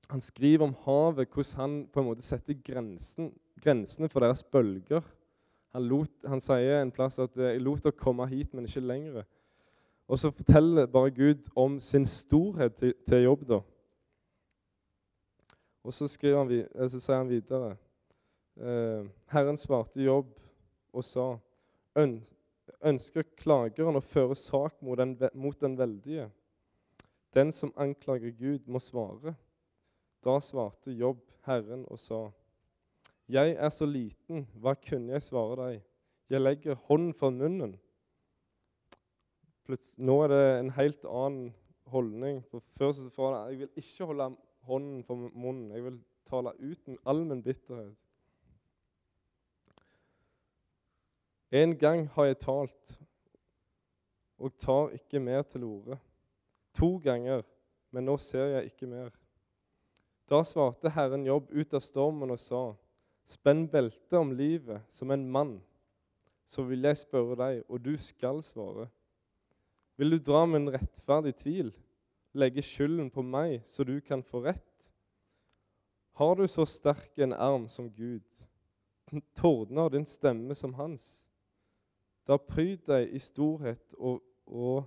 han 0.08 0.24
skriver 0.24 0.64
om 0.64 0.72
havet, 0.86 1.28
hvordan 1.28 1.60
han 1.60 1.84
på 1.92 2.00
en 2.00 2.06
måte 2.06 2.24
setter 2.24 2.56
grensen, 2.64 3.28
grensene 3.60 4.08
for 4.08 4.24
deres 4.24 4.40
bølger. 4.42 5.04
Han, 5.76 5.84
lot, 5.84 6.08
han, 6.24 6.40
sier 6.40 6.80
en 6.80 6.96
plass 6.96 7.20
at 7.20 7.36
'jeg 7.36 7.60
lot 7.60 7.84
dere 7.84 7.92
komme 7.92 8.24
hit, 8.26 8.54
men 8.54 8.64
ikke 8.64 8.80
lenger'. 8.80 9.24
Og 10.08 10.18
så 10.18 10.30
forteller 10.30 10.86
bare 10.86 11.10
Gud 11.10 11.50
om 11.56 11.80
sin 11.80 12.06
storhet 12.06 12.74
til, 12.74 12.94
til 13.06 13.22
jobb. 13.22 13.48
da. 13.48 13.60
Og 15.84 15.92
så, 15.92 16.18
han, 16.22 16.64
så 16.88 17.00
sier 17.00 17.16
han 17.16 17.28
videre 17.28 17.76
eh, 18.56 19.06
Herren 19.28 19.58
svarte 19.58 20.02
Jobb 20.02 20.40
og 20.92 21.04
sa 21.04 21.36
ønsker 22.84 23.26
klageren 23.38 23.98
å 23.98 24.04
føre 24.04 24.36
sak 24.38 24.76
mot 24.84 24.98
den, 24.98 25.16
mot 25.34 25.56
den 25.60 25.76
veldige. 25.78 26.28
Den 27.34 27.52
som 27.54 27.72
anklager 27.78 28.32
Gud, 28.34 28.66
må 28.66 28.80
svare. 28.82 29.36
Da 30.24 30.36
svarte 30.42 30.92
Jobb 30.92 31.22
Herren 31.46 31.86
og 31.88 32.00
sa, 32.00 32.28
Jeg 33.30 33.54
er 33.54 33.70
så 33.70 33.86
liten, 33.86 34.48
hva 34.58 34.74
kunne 34.74 35.14
jeg 35.14 35.22
svare 35.22 35.56
deg? 35.60 35.86
Jeg 36.30 36.42
legger 36.42 36.78
hånden 36.88 37.14
for 37.14 37.34
munnen. 37.34 37.76
Plutselig, 39.66 40.02
nå 40.06 40.16
er 40.24 40.32
det 40.32 40.44
en 40.58 40.72
helt 40.74 41.06
annen 41.06 41.52
holdning. 41.90 42.40
For 42.50 42.62
før 42.78 42.92
så 42.96 43.10
var 43.16 43.34
det 43.36 43.42
jeg 43.52 43.60
vil 43.60 43.82
ikke 43.84 44.08
holde 44.10 44.28
hånden 44.66 45.04
for 45.06 45.30
munnen. 45.30 45.70
Jeg 45.74 45.84
vil 45.86 45.98
tale 46.26 46.54
uten 46.58 46.98
all 47.06 47.24
min 47.26 47.42
bitterhet. 47.42 47.94
En 51.50 51.74
gang 51.78 52.04
har 52.14 52.28
jeg 52.28 52.38
talt 52.44 52.92
og 54.40 54.54
tar 54.58 54.94
ikke 54.96 55.20
mer 55.20 55.42
til 55.42 55.64
orde. 55.66 55.98
To 56.78 56.94
ganger, 57.02 57.42
men 57.90 58.06
nå 58.06 58.14
ser 58.22 58.54
jeg 58.54 58.70
ikke 58.70 58.86
mer. 58.88 59.10
Da 60.30 60.44
svarte 60.46 60.92
Herren 60.94 61.26
Jobb 61.26 61.50
ut 61.50 61.74
av 61.74 61.82
stormen 61.82 62.30
og 62.30 62.38
sa, 62.38 62.62
Spenn 63.26 63.66
beltet 63.70 64.16
om 64.18 64.32
livet 64.34 64.82
som 64.90 65.10
en 65.14 65.26
mann, 65.30 65.52
så 66.46 66.64
vil 66.66 66.86
jeg 66.86 66.98
spørre 66.98 67.36
deg, 67.38 67.60
og 67.70 67.82
du 67.84 67.92
skal 68.00 68.40
svare. 68.42 68.88
Vil 69.98 70.16
du 70.16 70.18
dra 70.18 70.42
en 70.46 70.70
rettferdig 70.72 71.36
tvil, 71.38 71.70
legge 72.34 72.64
skylden 72.64 73.10
på 73.10 73.22
meg, 73.22 73.60
så 73.66 73.86
du 73.86 74.00
kan 74.02 74.22
få 74.26 74.42
rett? 74.48 74.90
Har 76.18 76.34
du 76.38 76.46
så 76.50 76.66
sterk 76.66 77.18
en 77.22 77.34
arm 77.34 77.68
som 77.70 77.90
Gud, 77.90 78.26
tordner 79.38 79.90
din 79.94 80.06
stemme 80.06 80.54
som 80.58 80.74
hans? 80.74 81.29
Da 82.28 82.38
pryd 82.38 82.84
deg 82.88 83.14
i 83.14 83.20
storhet 83.22 83.94
og, 83.98 84.20
og 84.46 84.84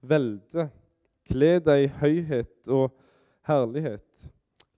velde. 0.00 0.68
Kle 1.28 1.56
deg 1.62 1.86
i 1.86 1.92
høyhet 2.02 2.72
og 2.72 2.90
herlighet. 3.48 4.28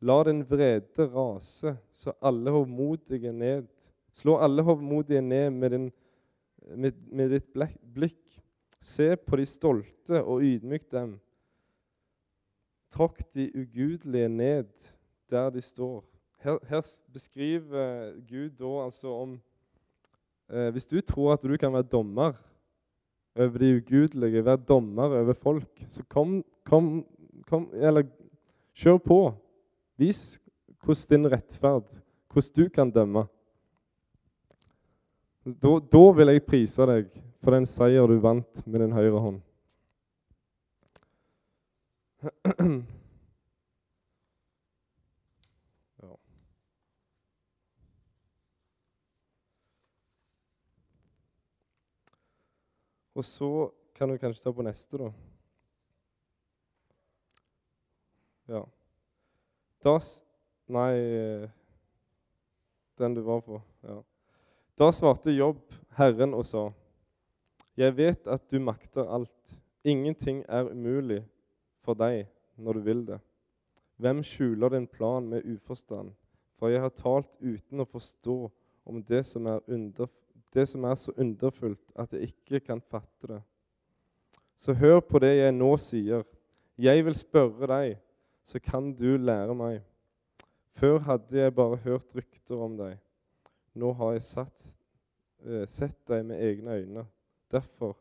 La 0.04 0.18
din 0.26 0.42
vrede 0.44 1.06
rase, 1.14 1.76
så 1.92 2.12
alle 2.20 2.52
hovmodige 2.52 3.32
ned. 3.32 3.68
Slå 4.12 4.36
alle 4.44 4.62
hovmodige 4.62 5.22
ned 5.24 5.50
med, 5.50 5.70
din, 5.70 5.86
med, 6.76 6.98
med 7.10 7.32
ditt 7.32 7.54
blikk. 7.94 8.20
Se 8.84 9.14
på 9.16 9.38
de 9.40 9.46
stolte 9.48 10.20
og 10.20 10.44
ydmyk 10.44 10.90
dem. 10.92 11.16
Tråkk 12.92 13.24
de 13.34 13.48
ugudelige 13.56 14.28
ned 14.28 14.68
der 15.32 15.48
de 15.50 15.62
står. 15.64 16.04
Her, 16.44 16.60
her 16.68 16.84
beskriver 17.12 18.12
Gud 18.28 18.50
da 18.60 18.84
altså 18.84 19.08
om 19.08 19.38
Hvis 20.48 20.86
du 20.86 21.00
tror 21.00 21.34
at 21.34 21.42
du 21.42 21.56
kan 21.56 21.72
være 21.72 21.88
dommer 21.88 22.34
over 23.34 23.58
de 23.58 23.76
ugudelige, 23.80 24.44
være 24.44 24.56
dommer 24.68 25.16
over 25.20 25.32
folk, 25.32 25.84
så 25.88 26.04
kom, 26.08 26.44
kom, 26.64 27.06
kom 27.48 27.70
Eller 27.74 28.04
kjør 28.76 28.98
på. 28.98 29.20
Vis 29.98 30.40
hvordan 30.84 31.08
din 31.10 31.30
rettferd, 31.32 32.02
hvordan 32.32 32.52
du 32.56 32.68
kan 32.68 32.90
dømme. 32.90 33.24
Da, 35.44 35.78
da 35.92 36.04
vil 36.16 36.32
jeg 36.32 36.46
prise 36.46 36.86
deg 36.88 37.08
for 37.44 37.52
den 37.52 37.66
seier 37.68 38.08
du 38.08 38.16
vant 38.20 38.66
med 38.66 38.80
din 38.80 38.92
høyre 38.96 39.20
hånd. 39.20 39.40
Og 53.14 53.24
så 53.24 53.50
kan 53.94 54.10
du 54.10 54.18
kanskje 54.18 54.42
ta 54.42 54.52
på 54.52 54.64
neste, 54.66 54.98
da. 54.98 55.10
Ja. 58.54 58.64
Da, 59.84 59.98
Nei, 60.66 60.94
den 62.98 63.14
du 63.14 63.20
var 63.20 63.40
på. 63.44 63.60
Ja. 63.84 63.98
Da 64.78 64.88
svarte 64.92 65.34
Jobb 65.34 65.60
Herren 65.98 66.34
og 66.34 66.46
sa, 66.48 66.70
Jeg 67.76 67.96
vet 67.96 68.26
at 68.30 68.50
du 68.50 68.60
makter 68.62 69.06
alt. 69.10 69.54
Ingenting 69.84 70.44
er 70.48 70.70
umulig 70.70 71.24
for 71.84 71.98
deg 71.98 72.26
når 72.56 72.72
du 72.72 72.80
vil 72.86 73.06
det. 73.06 73.18
Hvem 74.00 74.22
skjuler 74.24 74.72
din 74.72 74.86
plan 74.86 75.26
med 75.28 75.44
uforstand? 75.44 76.14
For 76.58 76.72
jeg 76.72 76.80
har 76.80 76.94
talt 76.94 77.34
uten 77.42 77.82
å 77.82 77.88
forstå 77.88 78.38
om 78.88 79.02
det 79.04 79.24
som 79.26 79.46
er, 79.46 79.60
under, 79.68 80.08
det 80.54 80.68
som 80.70 80.84
er 80.86 80.94
så 80.98 81.12
underfullt 81.18 81.92
at 81.98 82.12
jeg 82.14 82.30
ikke 82.32 82.60
kan 82.68 82.80
fatte 82.80 83.30
det. 83.30 83.40
Så 84.56 84.74
hør 84.78 85.00
på 85.00 85.18
det 85.22 85.32
jeg 85.36 85.54
nå 85.54 85.72
sier. 85.82 86.22
Jeg 86.78 87.04
vil 87.06 87.16
spørre 87.18 87.68
deg, 87.70 87.96
så 88.46 88.60
kan 88.62 88.92
du 88.94 89.16
lære 89.18 89.54
meg. 89.58 89.82
Før 90.74 90.98
hadde 91.06 91.38
jeg 91.38 91.54
bare 91.54 91.80
hørt 91.84 92.14
rykter 92.16 92.62
om 92.62 92.78
deg. 92.78 92.96
Nå 93.74 93.92
har 93.98 94.14
jeg 94.14 94.26
satt, 94.26 94.64
eh, 95.46 95.66
sett 95.66 95.98
deg 96.06 96.24
med 96.26 96.42
egne 96.42 96.78
øyne. 96.80 97.06
Derfor 97.50 97.96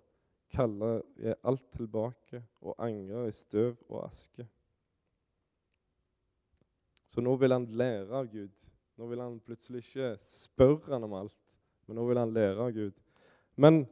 kaller 0.53 1.01
jeg 1.17 1.35
alt 1.43 1.65
tilbake 1.73 2.43
og 2.61 2.75
angrer 2.77 3.27
i 3.27 3.31
støv 3.31 3.75
og 3.89 4.05
aske. 4.05 4.45
Så 7.09 7.21
nå 7.21 7.35
vil 7.37 7.53
han 7.53 7.65
lære 7.65 8.13
av 8.13 8.29
Gud. 8.29 8.53
Nå 8.97 9.07
vil 9.09 9.21
han 9.21 9.39
plutselig 9.41 9.83
ikke 9.83 10.15
spørre 10.25 10.93
han 10.95 11.05
om 11.05 11.13
alt, 11.17 11.37
men 11.87 11.99
nå 11.99 12.07
vil 12.07 12.19
han 12.21 12.33
lære 12.35 12.67
av 12.67 12.73
Gud. 12.75 12.95
Men 13.59 13.83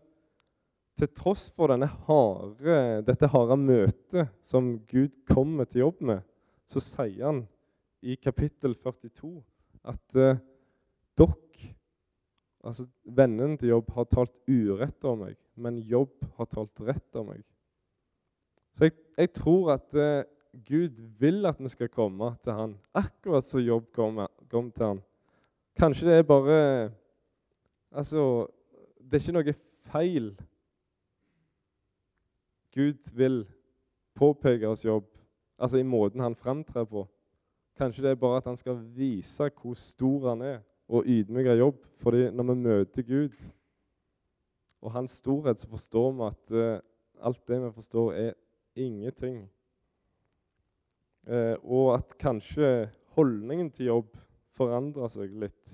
til 0.99 1.09
tross 1.17 1.47
for 1.55 1.71
hare, 1.71 3.01
dette 3.05 3.29
harde 3.31 3.57
møtet 3.57 4.33
som 4.45 4.75
Gud 4.89 5.13
kommer 5.29 5.65
til 5.65 5.85
jobb 5.85 6.01
med, 6.11 6.21
så 6.67 6.81
sier 6.83 7.25
han 7.25 7.45
i 8.01 8.15
kapittel 8.15 8.75
42 8.75 9.31
at 9.91 10.17
eh, 10.17 10.39
dere, 11.17 11.71
altså 12.61 12.85
vennene 13.03 13.57
til 13.57 13.73
Jobb, 13.73 13.89
har 13.95 14.07
talt 14.09 14.33
urett 14.49 15.07
om 15.09 15.23
meg, 15.25 15.37
men 15.57 15.79
Jobb 15.89 16.13
har 16.37 16.49
talt 16.51 16.83
rett 16.85 17.17
om 17.17 17.31
meg. 17.31 17.41
Så 18.77 18.87
jeg, 18.87 18.97
jeg 19.17 19.33
tror 19.37 19.73
at 19.75 19.97
eh, 19.97 20.23
Gud 20.67 21.01
vil 21.19 21.45
at 21.49 21.59
vi 21.61 21.71
skal 21.71 21.91
komme 21.91 22.33
til 22.43 22.55
han, 22.55 22.75
akkurat 22.97 23.45
som 23.45 23.63
Jobb 23.63 23.89
kom, 23.95 24.21
kom 24.51 24.69
til 24.75 24.87
han. 24.87 25.01
Kanskje 25.79 26.09
det 26.09 26.17
er 26.19 26.27
bare 26.27 26.59
Altså, 27.91 28.47
det 28.97 29.17
er 29.17 29.23
ikke 29.23 29.35
noe 29.35 29.53
feil 29.91 30.31
Gud 32.71 33.09
vil 33.17 33.41
påpeke 34.15 34.69
oss 34.69 34.85
jobb, 34.85 35.09
altså 35.59 35.81
i 35.81 35.87
måten 35.87 36.23
han 36.23 36.37
framtrer 36.39 36.85
på. 36.87 37.03
Kanskje 37.75 38.05
det 38.05 38.13
er 38.13 38.21
bare 38.21 38.39
at 38.39 38.47
han 38.47 38.59
skal 38.59 38.79
vise 38.95 39.49
hvor 39.59 39.75
stor 39.75 40.29
han 40.29 40.43
er, 40.47 40.61
og 40.87 41.03
ydmyke 41.07 41.57
jobb. 41.59 41.81
Fordi 41.99 42.29
når 42.31 42.47
vi 42.47 42.55
møter 42.61 43.03
Gud 43.03 43.51
og 44.81 44.95
hans 44.95 45.19
storhet, 45.19 45.59
så 45.59 45.67
forstår 45.67 46.13
vi 46.15 46.29
at 46.29 46.55
uh, 46.55 46.79
alt 47.27 47.47
det 47.47 47.59
vi 47.59 47.73
forstår, 47.75 48.13
er 48.13 48.33
ingenting 48.75 49.49
Uh, 51.29 51.53
og 51.61 51.93
at 51.99 52.15
kanskje 52.17 52.89
holdningen 53.13 53.67
til 53.69 53.91
jobb 53.91 54.15
forandrer 54.57 55.11
seg 55.13 55.35
litt. 55.37 55.73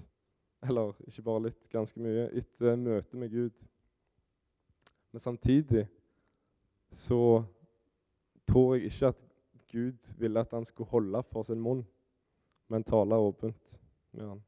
Eller 0.67 0.93
ikke 1.07 1.25
bare 1.25 1.45
litt, 1.47 1.69
ganske 1.71 2.01
mye, 2.01 2.27
etter 2.35 2.75
møtet 2.79 3.15
med 3.19 3.31
Gud. 3.31 3.67
Men 5.13 5.23
samtidig 5.23 5.85
så 6.91 7.21
tror 8.47 8.75
jeg 8.75 8.91
ikke 8.91 9.11
at 9.13 9.23
Gud 9.71 10.13
ville 10.19 10.43
at 10.43 10.53
han 10.55 10.65
skulle 10.67 10.91
holde 10.91 11.23
for 11.31 11.47
sin 11.47 11.61
munn, 11.61 11.83
men 12.71 12.85
tale 12.87 13.19
åpent 13.19 13.79
med 14.15 14.27
han. 14.27 14.43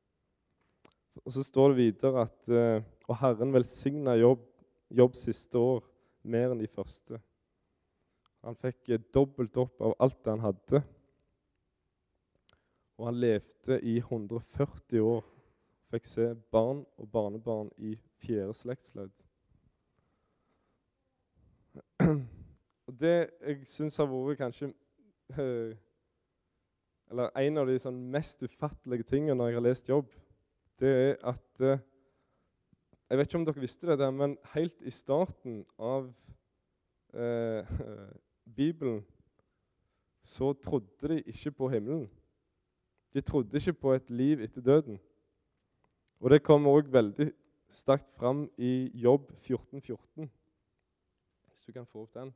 Og 1.26 1.34
Så 1.34 1.44
står 1.44 1.74
det 1.74 1.78
videre 1.78 2.28
at 2.28 2.52
eh, 2.54 2.84
og 3.10 3.18
Herren 3.18 3.54
velsigna 3.54 4.14
jobb, 4.20 4.44
jobb 4.94 5.16
siste 5.18 5.58
år 5.58 5.82
mer 6.30 6.54
enn 6.54 6.62
de 6.62 6.70
første. 6.70 7.18
Han 8.46 8.58
fikk 8.60 8.92
dobbelt 9.14 9.58
opp 9.60 9.82
av 9.84 9.96
alt 10.00 10.20
det 10.24 10.36
han 10.36 10.44
hadde. 10.46 10.82
Og 13.00 13.08
han 13.10 13.20
levde 13.20 13.80
i 13.82 13.98
140 14.00 15.02
år. 15.02 15.26
Fikk 15.90 16.06
se 16.06 16.36
barn 16.52 16.84
og 16.98 17.12
barnebarn 17.12 17.72
i 17.78 17.96
fjerde 18.22 18.54
slektsledd. 18.54 19.14
Og 22.90 22.96
det 23.00 23.30
jeg 23.42 23.66
syns 23.70 23.98
har 23.98 24.10
vært 24.10 24.38
kanskje 24.38 24.72
øh, 25.38 25.76
Eller 27.10 27.30
en 27.42 27.58
av 27.62 27.70
de 27.70 27.78
sånn 27.82 28.00
mest 28.14 28.44
ufattelige 28.46 29.08
tingene 29.10 29.38
når 29.38 29.50
jeg 29.50 29.58
har 29.58 29.66
lest 29.66 29.90
jobb, 29.90 30.14
det 30.82 30.94
er 30.94 31.16
at 31.32 31.62
øh, 31.62 31.82
Jeg 33.10 33.18
vet 33.18 33.30
ikke 33.30 33.40
om 33.42 33.46
dere 33.50 33.66
visste 33.66 33.98
det, 33.98 34.14
men 34.14 34.38
helt 34.54 34.82
i 34.86 34.94
starten 34.94 35.64
av 35.82 36.12
eh, 37.18 37.66
Bibelen 38.60 39.02
så 40.22 40.54
trodde 40.54 41.10
de 41.10 41.22
ikke 41.26 41.52
på 41.58 41.70
himmelen. 41.74 42.10
De 43.14 43.22
trodde 43.26 43.58
ikke 43.58 43.74
på 43.74 43.94
et 43.98 44.10
liv 44.14 44.44
etter 44.46 44.62
døden. 44.62 45.00
Og 46.20 46.34
det 46.34 46.44
kommer 46.44 46.76
òg 46.76 46.90
veldig 46.92 47.30
sterkt 47.72 48.12
fram 48.18 48.44
i 48.58 48.90
Jobb 49.00 49.30
14.14, 49.32 49.80
14. 49.80 50.30
Hvis 51.48 51.64
du 51.68 51.72
kan 51.72 51.88
få 51.88 52.04
opp 52.04 52.18
den. 52.18 52.34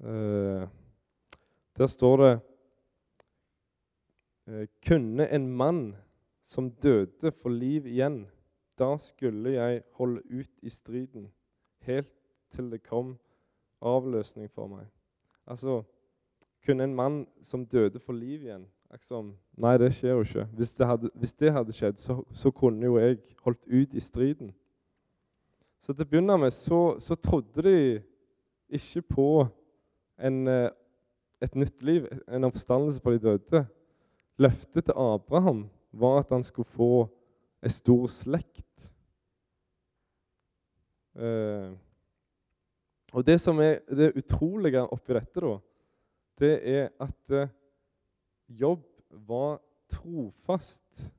Uh, 0.00 0.68
der 1.76 1.86
står 1.86 2.16
det 2.20 2.34
uh, 4.48 4.66
Kunne 4.86 5.28
en 5.28 5.48
mann 5.48 5.96
som 6.42 6.70
døde, 6.70 7.32
få 7.32 7.48
liv 7.48 7.86
igjen, 7.86 8.24
da 8.78 8.96
skulle 8.98 9.52
jeg 9.54 9.82
holde 9.94 10.22
ut 10.28 10.50
i 10.62 10.70
striden, 10.72 11.28
helt 11.86 12.12
til 12.50 12.70
det 12.72 12.82
kom 12.82 13.14
avløsning 13.80 14.50
for 14.50 14.66
meg. 14.66 14.88
Altså, 15.46 15.82
kunne 16.66 16.84
en 16.84 16.96
mann 16.96 17.20
som 17.42 17.64
døde, 17.66 18.00
få 18.00 18.12
liv 18.12 18.42
igjen? 18.42 18.66
Liksom, 18.90 19.34
nei, 19.62 19.76
det 19.78 19.92
skjer 19.94 20.16
jo 20.16 20.22
ikke. 20.24 20.44
Hvis 20.58 20.72
det 20.74 20.86
hadde, 20.88 21.10
hvis 21.14 21.32
det 21.38 21.52
hadde 21.54 21.74
skjedd, 21.74 22.00
så, 22.02 22.16
så, 22.34 22.50
kunne 22.50 22.88
jo 22.88 22.96
jeg 22.98 23.20
holdt 23.44 23.62
ut 23.70 23.94
i 23.94 24.02
striden. 24.02 24.50
Så 25.78 25.94
til 25.94 26.04
å 26.04 26.10
begynne 26.10 26.38
med 26.42 26.54
så, 26.54 26.80
så 26.98 27.14
trodde 27.14 27.62
de 27.64 27.76
ikke 28.74 29.04
på 29.14 29.28
en, 30.18 30.40
eh, 30.50 30.72
et 31.40 31.54
nytt 31.54 31.84
liv, 31.86 32.08
en 32.26 32.48
oppstandelse 32.50 33.02
for 33.04 33.14
de 33.14 33.22
døde. 33.22 33.62
Løftet 34.42 34.88
til 34.88 34.98
Abraham 34.98 35.68
var 35.92 36.24
at 36.24 36.34
han 36.34 36.44
skulle 36.44 36.68
få 36.74 37.06
en 37.62 37.72
stor 37.72 38.10
slekt. 38.10 38.90
Eh, 41.14 41.70
og 43.14 43.26
det 43.26 43.38
som 43.42 43.58
er 43.62 43.80
det 43.86 44.12
utrolige 44.18 44.82
oppi 44.82 45.14
dette, 45.14 45.46
da, 45.46 45.56
det 46.42 46.54
er 46.74 46.92
at 47.02 47.38
eh, 47.38 47.50
Jobb 48.50 48.84
var 49.28 49.60
trofast 49.90 51.12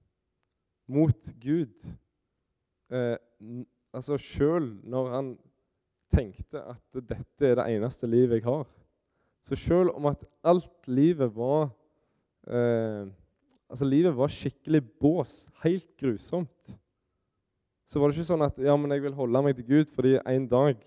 mot 0.91 1.31
Gud. 1.39 1.87
Eh, 2.91 3.17
altså 3.95 4.19
Sjøl 4.19 4.73
når 4.83 5.09
han 5.15 5.31
tenkte 6.11 6.61
at 6.73 7.01
dette 7.07 7.47
er 7.47 7.57
det 7.59 7.67
eneste 7.77 8.09
livet 8.09 8.41
jeg 8.41 8.47
har. 8.49 8.67
Så 9.41 9.57
sjøl 9.57 9.89
om 9.95 10.05
at 10.11 10.21
alt 10.45 10.87
livet 10.91 11.31
var 11.35 11.71
eh, 12.47 13.09
Altså 13.71 13.85
livet 13.87 14.11
var 14.11 14.27
skikkelig 14.27 14.81
bås, 14.99 15.45
helt 15.63 15.87
grusomt, 15.95 16.73
så 17.87 18.01
var 18.01 18.11
det 18.11 18.17
ikke 18.17 18.27
sånn 18.27 18.43
at 18.43 18.57
ja, 18.59 18.73
men 18.75 18.91
jeg 18.91 19.05
vil 19.05 19.15
holde 19.15 19.41
meg 19.45 19.55
til 19.55 19.67
Gud 19.69 19.93
fordi 19.95 20.17
en 20.19 20.47
dag 20.51 20.81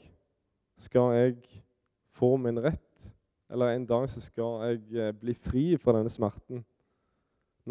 skal 0.84 1.14
jeg 1.16 1.38
få 2.12 2.34
min 2.36 2.60
rett. 2.60 2.93
Eller 3.54 3.70
en 3.70 3.86
dag 3.86 4.08
så 4.10 4.20
skal 4.20 4.64
jeg 4.66 4.80
eh, 4.98 5.12
bli 5.14 5.32
fri 5.38 5.76
fra 5.78 5.92
denne 5.94 6.10
smerten. 6.10 6.64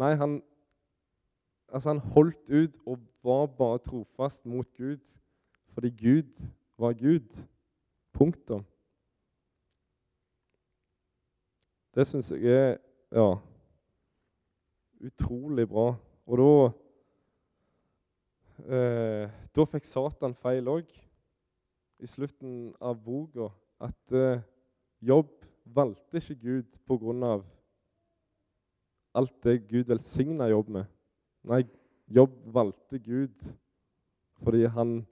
Nei, 0.00 0.14
han, 0.16 0.38
altså 1.68 1.90
han 1.92 2.00
holdt 2.14 2.48
ut 2.48 2.78
og 2.86 3.02
var 3.22 3.50
bare 3.58 3.82
trofast 3.84 4.46
mot 4.48 4.70
Gud 4.78 5.04
fordi 5.74 5.90
Gud 5.90 6.40
var 6.78 6.92
Gud. 6.96 7.28
Punktum. 8.14 8.64
Det 11.94 12.06
syns 12.06 12.30
jeg 12.30 12.46
er 12.46 12.76
ja, 13.12 13.36
utrolig 15.04 15.68
bra. 15.68 15.88
Og 16.26 16.38
da 16.40 16.50
eh, 18.72 19.28
Da 19.56 19.66
fikk 19.68 19.84
Satan 19.84 20.34
feil 20.34 20.70
òg, 20.70 20.88
i 22.00 22.06
slutten 22.06 22.70
av 22.80 22.96
boka, 23.04 23.50
at 23.84 24.16
eh, 24.16 24.40
jobb 25.04 25.44
valgte 25.64 26.20
ikke 26.20 26.40
Gud 26.40 26.78
pga. 26.86 27.42
alt 29.14 29.42
det 29.44 29.68
Gud 29.68 29.88
velsigna 29.88 30.48
jobb 30.48 30.68
med. 30.68 30.84
Nei, 31.44 31.62
jobb 32.08 32.34
valgte 32.46 32.98
Gud 32.98 33.54
fordi 34.42 34.66
han 34.66 35.06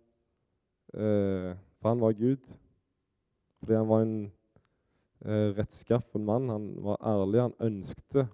eh, 0.94 1.56
For 1.80 1.88
han 1.88 2.00
var 2.00 2.12
Gud. 2.12 2.42
Fordi 3.62 3.74
han 3.74 3.88
var 3.88 4.02
en 4.02 4.32
eh, 5.24 5.48
rettskaffen 5.56 6.24
mann. 6.24 6.48
Han 6.48 6.66
var 6.82 7.00
ærlig. 7.02 7.40
Han 7.40 7.56
ønskte 7.60 8.26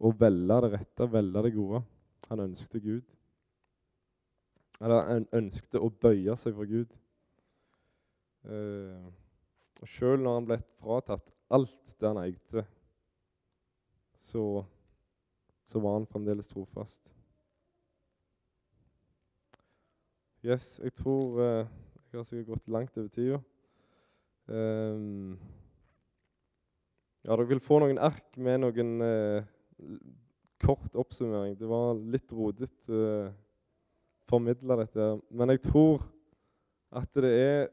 å 0.00 0.12
velge 0.16 0.60
det 0.64 0.72
rette, 0.74 1.08
velge 1.12 1.44
det 1.46 1.54
gode. 1.54 1.82
Han 2.28 2.44
ønskte 2.48 2.80
Gud. 2.80 3.16
Eller 4.80 5.08
han 5.08 5.26
ønskte 5.36 5.80
å 5.80 5.92
bøye 5.92 6.36
seg 6.40 6.56
for 6.56 6.68
Gud. 6.68 6.92
Eh, 8.48 9.08
og 9.80 9.88
Sjøl 9.88 10.20
når 10.20 10.36
han 10.36 10.48
ble 10.48 10.58
fratatt 10.80 11.32
alt 11.50 11.94
det 12.00 12.08
han 12.08 12.20
eide, 12.22 12.64
så, 14.20 14.44
så 15.66 15.80
var 15.82 15.96
han 15.98 16.08
fremdeles 16.10 16.50
trofast. 16.50 17.00
Yes, 20.44 20.78
jeg 20.80 20.94
tror 20.96 21.40
eh, 21.44 21.66
Jeg 22.10 22.18
har 22.18 22.24
sikkert 22.24 22.54
gått 22.54 22.70
langt 22.72 22.96
over 22.96 23.08
tida. 23.12 23.40
Um, 24.50 25.36
ja, 27.22 27.36
dere 27.36 27.46
vil 27.50 27.60
få 27.62 27.78
noen 27.82 28.00
ark 28.02 28.38
med 28.40 28.62
noen 28.64 29.04
eh, 29.04 29.44
kort 30.64 30.96
oppsummering. 30.98 31.54
Det 31.60 31.68
var 31.68 31.92
litt 32.00 32.32
rodete 32.34 33.02
eh, 33.04 33.36
formidla 34.30 34.78
dette. 34.80 35.10
Men 35.30 35.52
jeg 35.54 35.62
tror 35.68 36.02
at 36.96 37.12
det 37.20 37.30
er, 37.30 37.68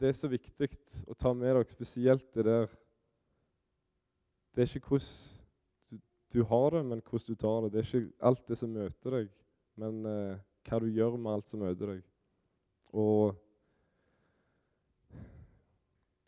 det 0.00 0.10
er 0.10 0.16
så 0.16 0.28
viktig 0.30 0.68
å 1.06 1.14
ta 1.18 1.32
med 1.34 1.46
dere 1.48 1.66
spesielt 1.70 2.26
det 2.34 2.44
der 2.46 2.66
Det 4.54 4.62
er 4.62 4.76
ikke 4.78 4.94
hvordan 4.94 5.90
du, 5.90 5.96
du 6.32 6.42
har 6.46 6.68
det, 6.70 6.82
men 6.86 7.02
hvordan 7.02 7.26
du 7.26 7.38
tar 7.38 7.62
det. 7.62 7.70
Det 7.72 7.80
er 7.80 7.88
ikke 7.88 8.26
alt 8.28 8.44
det 8.48 8.58
som 8.58 8.74
møter 8.74 9.16
deg, 9.18 9.30
men 9.82 10.04
eh, 10.06 10.42
hva 10.68 10.78
du 10.78 10.86
gjør 10.94 11.16
med 11.18 11.32
alt 11.32 11.50
som 11.50 11.64
møter 11.64 11.90
deg. 11.90 12.04
Og 12.94 13.34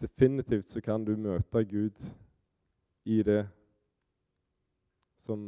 definitivt 0.02 0.68
så 0.74 0.82
kan 0.82 1.06
du 1.06 1.14
møte 1.14 1.62
Gud 1.70 2.08
i 3.06 3.22
det 3.22 3.44
som 5.22 5.46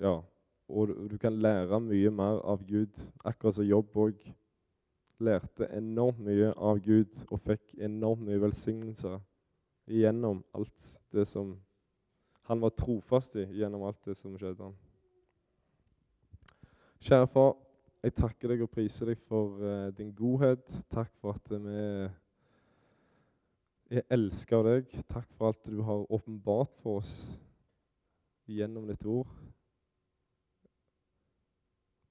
Ja. 0.00 0.20
Og 0.68 0.90
du 1.10 1.14
kan 1.18 1.36
lære 1.38 1.78
mye 1.80 2.10
mer 2.10 2.40
av 2.42 2.64
Gud, 2.66 2.90
akkurat 3.24 3.54
som 3.54 3.64
jobb 3.64 3.92
òg. 3.94 4.16
Lærte 5.18 5.68
enormt 5.72 6.20
mye 6.20 6.50
av 6.52 6.80
Gud 6.84 7.22
og 7.30 7.40
fikk 7.40 7.72
enormt 7.80 8.26
mye 8.26 8.40
velsignelser 8.42 9.20
gjennom 9.88 10.42
alt 10.54 10.98
det 11.14 11.24
som 11.28 11.56
Han 12.46 12.60
var 12.62 12.70
trofast 12.78 13.34
i 13.36 13.42
gjennom 13.58 13.82
alt 13.82 14.04
det 14.06 14.14
som 14.14 14.36
skjedde. 14.38 14.68
Kjære 17.02 17.26
far, 17.26 17.56
jeg 18.06 18.14
takker 18.14 18.52
deg 18.52 18.62
og 18.62 18.70
priser 18.70 19.10
deg 19.10 19.18
for 19.26 19.58
uh, 19.58 19.88
din 19.96 20.12
godhet. 20.14 20.62
Takk 20.94 21.10
for 21.18 21.34
at 21.34 21.50
vi 21.50 21.80
er 23.98 24.06
elska 24.14 24.60
av 24.60 24.68
deg. 24.68 24.94
Takk 25.10 25.26
for 25.34 25.50
alt 25.50 25.66
du 25.66 25.82
har 25.82 26.06
åpenbart 26.06 26.78
for 26.84 27.02
oss 27.02 27.16
gjennom 28.46 28.86
ditt 28.86 29.02
ord. 29.10 29.26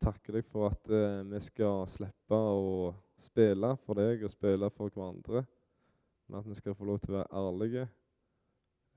Takker 0.05 0.35
deg 0.37 0.45
for 0.45 0.69
at 0.69 0.89
eh, 0.93 1.23
vi 1.25 1.39
skal 1.41 1.87
slippe 1.89 2.37
å 2.37 2.91
spille 3.17 3.71
for 3.87 3.97
deg 3.97 4.21
og 4.21 4.29
spille 4.29 4.67
for 4.75 4.93
hverandre. 4.93 5.41
Men 6.27 6.43
at 6.43 6.49
vi 6.49 6.57
skal 6.59 6.75
få 6.77 6.85
lov 6.85 6.99
til 7.01 7.15
å 7.15 7.17
være 7.17 7.39
ærlige, 7.41 7.85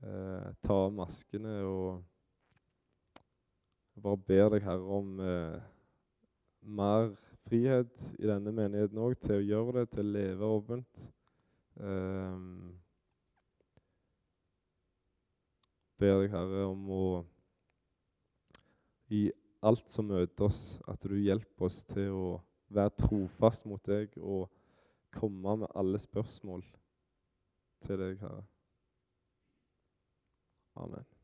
eh, 0.05 0.51
ta 0.61 0.77
av 0.83 0.93
maskene 0.93 1.55
og 1.65 2.03
bare 3.99 4.21
ber 4.29 4.53
deg, 4.53 4.67
Herre, 4.69 4.99
om 4.99 5.17
mer 6.77 7.09
frihet 7.49 8.05
i 8.19 8.29
denne 8.29 8.53
menigheten 8.53 9.01
òg 9.01 9.17
til 9.17 9.39
å 9.39 9.47
gjøre 9.47 9.79
det, 9.79 9.87
til 9.95 10.05
å 10.05 10.13
leve 10.13 10.53
åpent. 10.59 11.09
Eh, 11.81 12.45
ber 15.99 16.21
deg, 16.21 16.31
Herre, 16.37 16.69
om 16.69 16.87
å 16.93 17.03
i 19.09 19.25
alt 19.61 19.91
som 19.91 20.07
møter 20.09 20.47
oss, 20.47 20.79
at 20.87 21.03
du 21.03 21.17
hjelper 21.19 21.67
oss 21.67 21.83
til 21.89 22.15
å 22.15 22.29
være 22.73 22.95
trofast 23.01 23.65
mot 23.67 23.83
deg 23.85 24.15
og 24.21 24.47
komme 25.15 25.57
med 25.63 25.71
alle 25.75 25.99
spørsmål 25.99 26.63
til 27.85 28.01
deg, 28.01 28.19
Herre. 28.21 28.43
Amen. 30.79 31.18